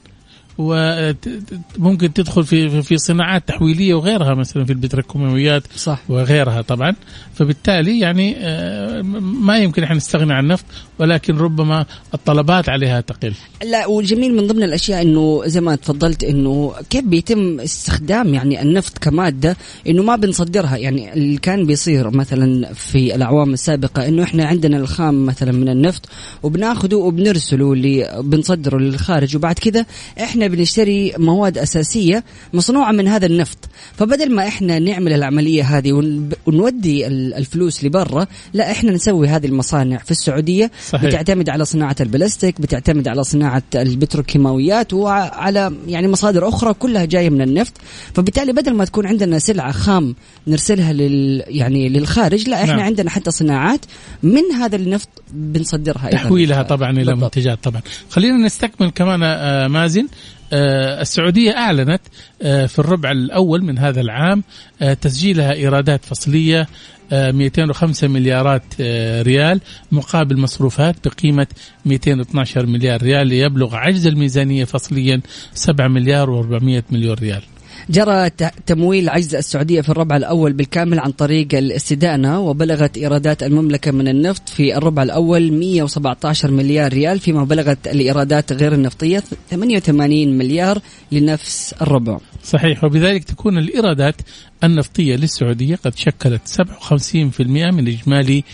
وممكن 0.59 2.13
تدخل 2.13 2.45
في 2.45 2.83
في- 2.83 2.97
صناعات 2.99 3.49
تحويلية 3.49 3.95
وغيرها 3.95 4.35
مثلا 4.35 4.65
في 4.65 4.73
البتروكيماويات 4.73 5.63
صح. 5.77 5.99
وغيرها 6.09 6.63
طبعا. 6.63 6.95
فبالتالي 7.35 8.01
يعني 8.01 8.35
آه، 8.39 9.03
ما 9.21 9.59
يمكن 9.59 9.83
إحنا 9.83 9.97
نستغني 9.97 10.33
عن 10.33 10.45
النفط 10.45 10.65
ولكن 10.99 11.37
ربما 11.39 11.87
الطلبات 12.15 12.69
عليها 12.69 13.01
تقل. 13.01 13.35
لا 13.71 13.87
والجميل 13.87 14.35
من 14.37 14.47
ضمن 14.47 14.63
الأشياء 14.63 15.03
إنه 15.03 15.43
زي 15.47 15.61
ما 15.61 15.77
تفضلت 15.77 16.25
إنه 16.25 16.73
كيف 16.91 17.05
بيتم 17.05 17.61
استخدام 17.61 18.35
يعني 18.35 18.63
النفط 18.63 18.99
كمادة 18.99 19.57
إنه 19.89 20.03
ما 20.03 20.17
بنصدرها. 20.17 20.77
يعني 20.77 21.13
اللي 21.13 21.37
كان 21.39 21.67
بيصير 21.67 22.11
مثلا 22.11 22.73
في 22.75 23.15
الأعوام 23.15 23.53
السابقة 23.53 24.09
إنه 24.09 24.23
إحنا 24.23 24.45
عندنا 24.45 24.77
الخام 24.77 25.27
مثلا 25.27 25.53
من 25.53 25.69
النفط 25.69 26.09
وبناخده 26.43 26.97
وبنرسله 26.97 27.75
ل- 27.77 28.23
بنصدره 28.23 28.79
للخارج 28.79 29.37
وبعد 29.37 29.59
كذا 29.59 29.87
إحنا 30.21 30.44
بنشتري 30.49 31.13
مواد 31.19 31.59
أساسية 31.59 32.25
مصنوعة 32.53 32.93
من 32.93 33.09
هذا 33.09 33.27
النفط 33.27 33.59
فبدل 33.97 34.35
ما 34.35 34.47
إحنا 34.49 34.79
نعمل 34.79 35.13
العملية 35.13 35.63
هذه 35.63 35.93
ون- 35.93 36.29
ونودي 36.47 37.07
ال- 37.07 37.35
الفلوس 37.35 37.85
لبرا 37.85 38.27
لا 38.53 38.71
إحنا 38.71 38.93
نسوي 38.93 39.29
هذه 39.29 39.47
المصانع 39.47 39.99
في 39.99 40.11
السعودية 40.11 40.71
صحيح. 40.89 41.05
بتعتمد 41.07 41.49
على 41.49 41.65
صناعة 41.65 41.97
البلاستيك 42.01 42.61
بتعتمد 42.61 43.09
على 43.09 43.25
صناعة 43.25 43.63
البتروكيماويات 43.75 44.93
وعلى 44.93 45.73
يعني 45.89 46.09
مصادر 46.09 46.49
أخرى 46.49 46.75
كلها 46.75 47.05
جاية 47.05 47.31
من 47.31 47.41
النفط 47.43 47.73
فبالتالي 48.15 48.53
بدل 48.53 48.75
ما 48.75 48.85
تكون 48.85 49.07
عندنا 49.07 49.39
سلعة 49.39 49.73
خام 49.73 50.15
نرسلها 50.47 50.93
لل 50.93 51.43
يعني 51.47 51.89
للخارج 51.89 52.49
لا 52.49 52.63
إحنا 52.63 52.75
نعم. 52.77 52.85
عندنا 52.85 53.11
حتى 53.11 53.31
صناعات 53.31 53.81
من 54.23 54.43
هذا 54.59 54.77
النفط 54.77 55.09
بنصدرها 55.33 56.11
تحويلها 56.11 56.63
طبعا 56.63 56.91
إلى. 56.91 57.15
منتجات 57.17 57.59
طبعا 57.65 57.81
خلينا 58.11 58.37
نستكمل 58.47 58.91
كمان 58.91 59.21
آه، 59.23 59.69
مازن 59.69 60.07
السعودية 60.55 61.57
أعلنت 61.57 62.01
آه، 62.43 62.67
في 62.67 62.79
الربع 62.79 63.11
الأول 63.11 63.65
من 63.65 63.79
هذا 63.79 64.01
العام 64.01 64.43
آه، 64.83 64.95
تسجيلها 64.95 65.53
إيرادات 65.53 66.05
فصلية 66.05 66.67
آه، 67.13 67.31
205 67.31 68.09
مليارات 68.09 68.63
آه، 68.81 69.23
ريال 69.23 69.61
مقابل 69.93 70.41
مصروفات 70.41 71.09
بقيمة 71.09 71.47
212 71.87 72.67
مليار 72.67 73.03
ريال 73.03 73.27
ليبلغ 73.27 73.77
عجز 73.77 74.07
الميزانية 74.07 74.65
فصليا 74.65 75.21
7 75.55 75.89
مليار 75.89 76.43
و400 76.43 76.83
مليون 76.93 77.15
ريال. 77.15 77.43
جرى 77.91 78.31
تمويل 78.67 79.09
عجز 79.09 79.35
السعودية 79.35 79.81
في 79.81 79.89
الربع 79.89 80.17
الأول 80.17 80.53
بالكامل 80.53 80.99
عن 80.99 81.11
طريق 81.13 81.49
الاستدانة 81.55 82.41
وبلغت 82.41 82.97
إيرادات 82.97 83.43
المملكة 83.43 83.91
من 83.91 84.09
النفط 84.09 84.49
في 84.49 84.77
الربع 84.77 85.03
الأول 85.03 85.53
117 85.53 86.51
مليار 86.51 86.93
ريال 86.93 87.21
فيما 87.21 87.45
بلغت 87.45 87.89
الإيرادات 87.89 88.53
غير 88.53 88.73
النفطية 88.73 89.23
88 89.51 90.39
مليار 90.39 90.79
لنفس 91.13 91.75
الربع. 91.83 92.19
صحيح. 92.45 92.85
وبذلك 92.85 93.25
تكون 93.25 93.59
الإيرادات 93.59 94.17
النفطية 94.65 95.17
للسعودية 95.17 95.77
قد 95.77 95.97
شكلت 95.97 96.49
57% 96.49 97.41
من 97.41 97.89
إجمالي 97.89 98.45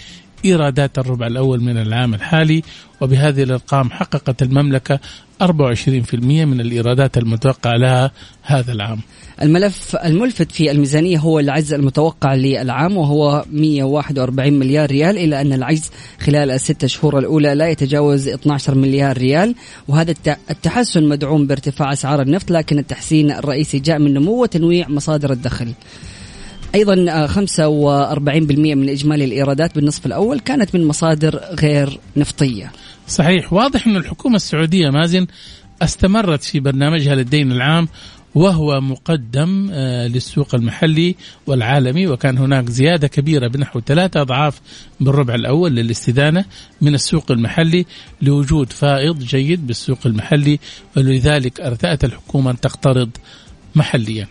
إيرادات 0.44 0.98
الربع 0.98 1.26
الأول 1.26 1.60
من 1.60 1.76
العام 1.78 2.14
الحالي 2.14 2.62
وبهذه 3.00 3.42
الأرقام 3.42 3.90
حققت 3.90 4.42
المملكة 4.42 5.00
24% 5.42 5.46
من 6.14 6.60
الإيرادات 6.60 7.18
المتوقع 7.18 7.76
لها 7.76 8.10
هذا 8.42 8.72
العام. 8.72 9.00
الملف 9.42 9.96
الملفت 9.96 10.52
في 10.52 10.70
الميزانية 10.70 11.18
هو 11.18 11.40
العجز 11.40 11.72
المتوقع 11.72 12.34
للعام 12.34 12.96
وهو 12.96 13.44
141 13.52 14.52
مليار 14.58 14.90
ريال 14.90 15.18
إلا 15.18 15.40
أن 15.40 15.52
العجز 15.52 15.90
خلال 16.20 16.50
الست 16.50 16.86
شهور 16.86 17.18
الأولى 17.18 17.54
لا 17.54 17.68
يتجاوز 17.68 18.28
12 18.28 18.74
مليار 18.74 19.18
ريال 19.18 19.54
وهذا 19.88 20.10
الت- 20.10 20.38
التحسن 20.50 21.08
مدعوم 21.08 21.46
بارتفاع 21.46 21.92
أسعار 21.92 22.22
النفط 22.22 22.50
لكن 22.50 22.78
التحسين 22.78 23.30
الرئيسي 23.30 23.78
جاء 23.78 23.98
من 23.98 24.14
نمو 24.14 24.42
وتنويع 24.42 24.88
مصادر 24.88 25.32
الدخل. 25.32 25.72
أيضا 26.74 27.06
آه، 27.10 27.26
45% 27.26 28.74
من 28.74 28.88
إجمالي 28.88 29.24
الإيرادات 29.24 29.74
بالنصف 29.74 30.06
الأول 30.06 30.40
كانت 30.40 30.74
من 30.74 30.84
مصادر 30.84 31.36
غير 31.36 31.98
نفطية. 32.16 32.72
صحيح 33.08 33.52
واضح 33.52 33.86
أن 33.86 33.96
الحكومة 33.96 34.36
السعودية 34.36 34.90
مازن 34.90 35.26
استمرت 35.82 36.42
في 36.42 36.60
برنامجها 36.60 37.14
للدين 37.14 37.52
العام 37.52 37.88
وهو 38.34 38.80
مقدم 38.80 39.70
آه، 39.72 40.06
للسوق 40.06 40.54
المحلي 40.54 41.16
والعالمي 41.46 42.06
وكان 42.06 42.38
هناك 42.38 42.68
زيادة 42.68 43.08
كبيرة 43.08 43.48
بنحو 43.48 43.80
ثلاثة 43.80 44.20
أضعاف 44.20 44.60
بالربع 45.00 45.34
الأول 45.34 45.74
للاستدانة 45.74 46.44
من 46.80 46.94
السوق 46.94 47.30
المحلي 47.30 47.86
لوجود 48.22 48.72
فائض 48.72 49.18
جيد 49.18 49.66
بالسوق 49.66 49.98
المحلي 50.06 50.58
ولذلك 50.96 51.60
أرتأت 51.60 52.04
الحكومة 52.04 52.50
أن 52.50 52.60
تقترض 52.60 53.10
محليا 53.74 54.26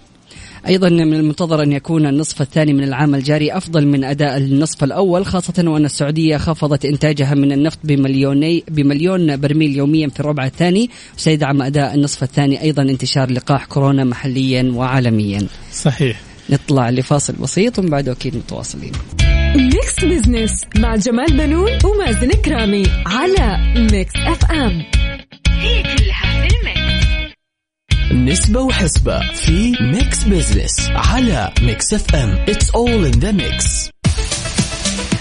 أيضا 0.68 0.89
من 0.89 1.14
المنتظر 1.14 1.64
أن 1.64 1.72
يكون 1.72 2.05
النصف 2.05 2.41
الثاني 2.41 2.74
من 2.74 2.84
العام 2.84 3.16
الجاري 3.16 3.57
أفضل 3.57 3.88
من 3.88 4.03
أداء 4.03 4.38
النصف 4.38 4.84
الأول 4.84 5.26
خاصة 5.26 5.64
وأن 5.68 5.86
السعودية 5.86 6.38
خفضت 6.38 6.86
إنتاجها 6.86 7.34
من 7.34 7.51
النفط 7.51 7.80
بمليوني 7.84 8.64
بمليون 8.68 9.38
برميل 9.38 9.78
يوميا 9.78 10.07
في 10.07 10.20
الربع 10.20 10.45
الثاني 10.45 10.89
وسيدعم 11.18 11.62
أداء 11.62 11.95
النصف 11.95 12.24
الثاني 12.24 12.62
أيضا 12.62 12.82
انتشار 12.82 13.32
لقاح 13.32 13.66
كورونا 13.66 14.03
محليا 14.03 14.72
وعالميا. 14.76 15.47
صحيح 15.74 16.22
نطلع 16.49 16.89
لفاصل 16.89 17.34
بسيط 17.34 17.80
ومن 17.80 17.89
بعده 17.89 18.12
أكيد 18.12 18.36
متواصلين. 18.36 18.91
Mix 19.55 20.05
Business 20.05 20.51
مع 20.76 20.95
جمال 20.95 21.38
بنون 21.38 21.72
ومازن 21.86 22.32
كرامي 22.32 22.84
على 23.05 23.57
Mix 23.91 24.13
FM 24.15 24.84
هي 25.47 25.84
كلها 25.84 26.47
في 26.47 26.55
ال 26.55 26.64
mix 26.64 26.88
نسبة 28.12 28.62
وحسبة 28.62 29.20
في 29.34 29.72
Mix 29.82 30.24
Business 30.24 30.89
على 30.89 31.53
Mix 31.61 31.93
FM 31.93 32.30
it's 32.30 32.70
all 32.70 33.05
in 33.05 33.11
the 33.11 33.32
mix 33.32 33.89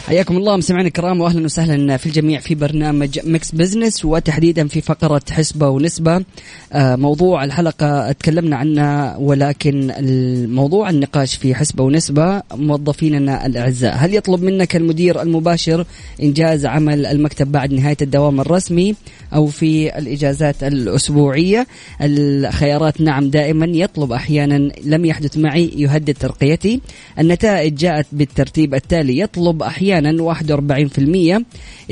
حياكم 0.08 0.36
الله 0.36 0.56
مستمعينا 0.56 0.88
الكرام 0.88 1.20
واهلا 1.20 1.44
وسهلا 1.44 1.96
في 1.96 2.06
الجميع 2.06 2.40
في 2.40 2.54
برنامج 2.54 3.18
Mix 3.24 3.52
Business 3.52 4.04
وتحديدا 4.04 4.68
في 4.68 4.80
فقرة 4.80 5.22
حسبة 5.30 5.68
ونسبة. 5.68 6.24
آه، 6.72 6.96
موضوع 6.96 7.44
الحلقة 7.44 8.12
تكلمنا 8.12 8.56
عنه 8.56 9.18
ولكن 9.18 9.92
الموضوع 9.98 10.90
النقاش 10.90 11.34
في 11.34 11.54
حسبة 11.54 11.84
ونسبة 11.84 12.42
موظفيننا 12.54 13.46
الأعزاء. 13.46 13.94
هل 13.96 14.14
يطلب 14.14 14.42
منك 14.42 14.76
المدير 14.76 15.22
المباشر 15.22 15.86
إنجاز 16.22 16.66
عمل 16.66 17.06
المكتب 17.06 17.52
بعد 17.52 17.72
نهاية 17.72 17.96
الدوام 18.02 18.40
الرسمي 18.40 18.94
أو 19.34 19.46
في 19.46 19.98
الإجازات 19.98 20.64
الأسبوعية؟ 20.64 21.66
الخيارات 22.00 23.00
نعم 23.00 23.30
دائما 23.30 23.66
يطلب 23.66 24.12
أحيانا 24.12 24.70
لم 24.84 25.04
يحدث 25.04 25.38
معي 25.38 25.70
يهدد 25.76 26.16
ترقيتي. 26.20 26.80
النتائج 27.18 27.74
جاءت 27.74 28.06
بالترتيب 28.12 28.74
التالي 28.74 29.18
يطلب 29.18 29.62
أحيانا 29.62 29.97
41% 30.00 31.42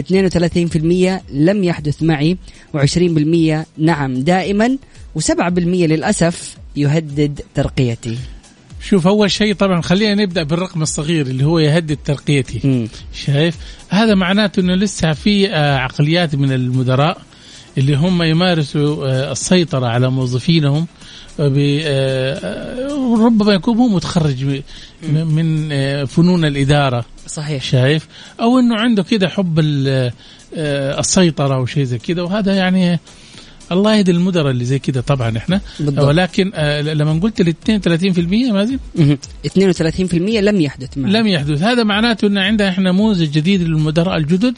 32% 0.00 1.22
لم 1.32 1.64
يحدث 1.64 2.02
معي 2.02 2.36
و20% 2.76 3.56
نعم 3.78 4.14
دائما 4.14 4.78
و7% 5.18 5.58
للأسف 5.58 6.56
يهدد 6.76 7.40
ترقيتي. 7.54 8.18
شوف 8.88 9.06
أول 9.06 9.30
شيء 9.30 9.54
طبعا 9.54 9.80
خلينا 9.80 10.22
نبدأ 10.22 10.42
بالرقم 10.42 10.82
الصغير 10.82 11.26
اللي 11.26 11.44
هو 11.44 11.58
يهدد 11.58 11.98
ترقيتي. 12.04 12.60
مم. 12.68 12.88
شايف؟ 13.14 13.56
هذا 13.88 14.14
معناته 14.14 14.60
إنه 14.60 14.74
لسه 14.74 15.12
في 15.12 15.50
آه، 15.50 15.76
عقليات 15.76 16.34
من 16.34 16.52
المدراء 16.52 17.18
اللي 17.78 17.94
هم 17.96 18.22
يمارسوا 18.22 19.06
آه، 19.08 19.32
السيطرة 19.32 19.86
على 19.86 20.10
موظفينهم 20.10 20.86
آه، 21.40 22.34
آه، 22.34 23.24
ربما 23.26 23.52
يكون 23.52 23.76
هو 23.76 23.88
متخرج 23.88 24.62
من 25.12 25.68
فنون 26.06 26.44
الإدارة. 26.44 27.04
صحيح. 27.26 27.62
شايف؟ 27.62 28.08
أو 28.40 28.58
إنه 28.58 28.80
عنده 28.80 29.02
كده 29.02 29.28
حب 29.28 29.58
ال- 29.58 30.12
السيطرة 30.98 31.60
وشيء 31.60 31.84
زي 31.84 31.98
كده. 31.98 32.24
وهذا 32.24 32.54
يعني 32.54 33.00
الله 33.72 33.96
يهدي 33.96 34.10
المدراء 34.10 34.50
اللي 34.50 34.64
زي 34.64 34.78
كده 34.78 35.00
طبعا 35.00 35.36
إحنا. 35.38 35.60
بالضبط. 35.80 36.04
ولكن 36.04 36.50
آه، 36.54 36.80
لما 36.80 37.20
قلت 37.20 37.40
ال 37.40 37.48
32% 37.48 38.52
مازن 38.52 38.78
مهم. 38.94 39.18
32% 39.46 40.14
لم 40.40 40.60
يحدث 40.60 40.98
معنا. 40.98 41.18
لم 41.18 41.26
يحدث. 41.26 41.62
هذا 41.62 41.84
معناته 41.84 42.26
إن 42.26 42.38
عندنا 42.38 42.68
إحنا 42.68 42.90
نموذج 42.92 43.30
جديد 43.30 43.62
للمدراء 43.62 44.16
الجدد. 44.16 44.54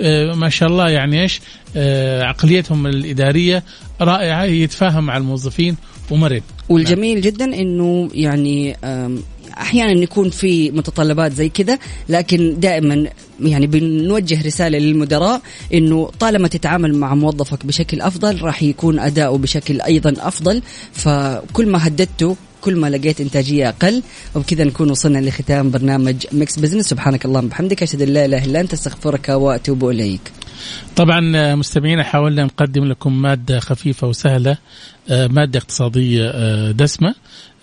آه، 0.00 0.34
ما 0.34 0.48
شاء 0.48 0.68
الله 0.68 0.88
يعني 0.90 1.22
إيش؟ 1.22 1.40
آه، 1.76 2.22
عقليتهم 2.22 2.86
الإدارية 2.86 3.62
رائعة 4.00 4.44
يتفاهم 4.44 5.04
مع 5.04 5.16
الموظفين 5.16 5.76
ومرن. 6.10 6.40
والجميل 6.68 7.20
جدا 7.20 7.44
إنه 7.44 8.10
يعني 8.14 8.76
أحيانا 9.60 9.92
يكون 9.92 10.30
في 10.30 10.70
متطلبات 10.70 11.32
زي 11.32 11.48
كذا 11.48 11.78
لكن 12.08 12.60
دائما 12.60 13.06
يعني 13.42 13.66
بنوجه 13.66 14.46
رسالة 14.46 14.78
للمدراء 14.78 15.40
إنه 15.74 16.10
طالما 16.20 16.48
تتعامل 16.48 16.94
مع 16.94 17.14
موظفك 17.14 17.66
بشكل 17.66 18.00
أفضل 18.00 18.42
راح 18.42 18.62
يكون 18.62 18.98
أداؤه 18.98 19.38
بشكل 19.38 19.80
أيضا 19.80 20.14
أفضل. 20.18 20.62
فكل 20.92 21.66
ما 21.66 21.86
هددته 21.86 22.36
كل 22.60 22.76
ما 22.76 22.90
لقيت 22.90 23.20
إنتاجية 23.20 23.68
أقل 23.68 24.02
وبكذا 24.34 24.64
نكون 24.64 24.90
وصلنا 24.90 25.18
لختام 25.18 25.70
برنامج 25.70 26.26
Mix 26.32 26.58
Business 26.58 26.88
سبحانك 26.88 27.24
اللهم 27.24 27.44
وبحمدك 27.44 27.82
أشهد 27.82 28.02
أن 28.02 28.08
لا 28.08 28.24
إله 28.24 28.44
إلا 28.44 28.60
أنت 28.60 28.72
أستغفرك 28.72 29.28
وأتوب 29.28 29.88
إليك. 29.88 30.20
طبعا 30.96 31.54
مستمعينا 31.54 32.02
حاولنا 32.02 32.44
نقدم 32.44 32.84
لكم 32.84 33.22
مادة 33.22 33.60
خفيفة 33.60 34.06
وسهلة 34.06 34.58
آه، 35.10 35.26
مادة 35.26 35.58
اقتصادية 35.58 36.30
آه، 36.34 36.70
دسمة. 36.70 37.14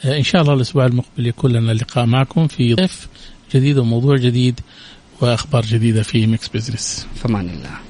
آه، 0.05 0.17
إن 0.17 0.23
شاء 0.23 0.41
الله 0.41 0.53
الأسبوع 0.53 0.85
المقبل 0.85 1.27
يكون 1.27 1.51
لنا 1.51 1.71
لقاء 1.71 2.05
معكم 2.05 2.47
في 2.47 2.73
ضيف 2.73 3.07
جديد 3.55 3.77
وموضوع 3.77 4.17
جديد. 4.17 4.59
وأخبار 5.21 5.65
جديدة 5.65 6.03
في 6.03 6.27
Mix 6.27 6.47
Business 6.47 7.07
فمان 7.15 7.49
الله. 7.49 7.87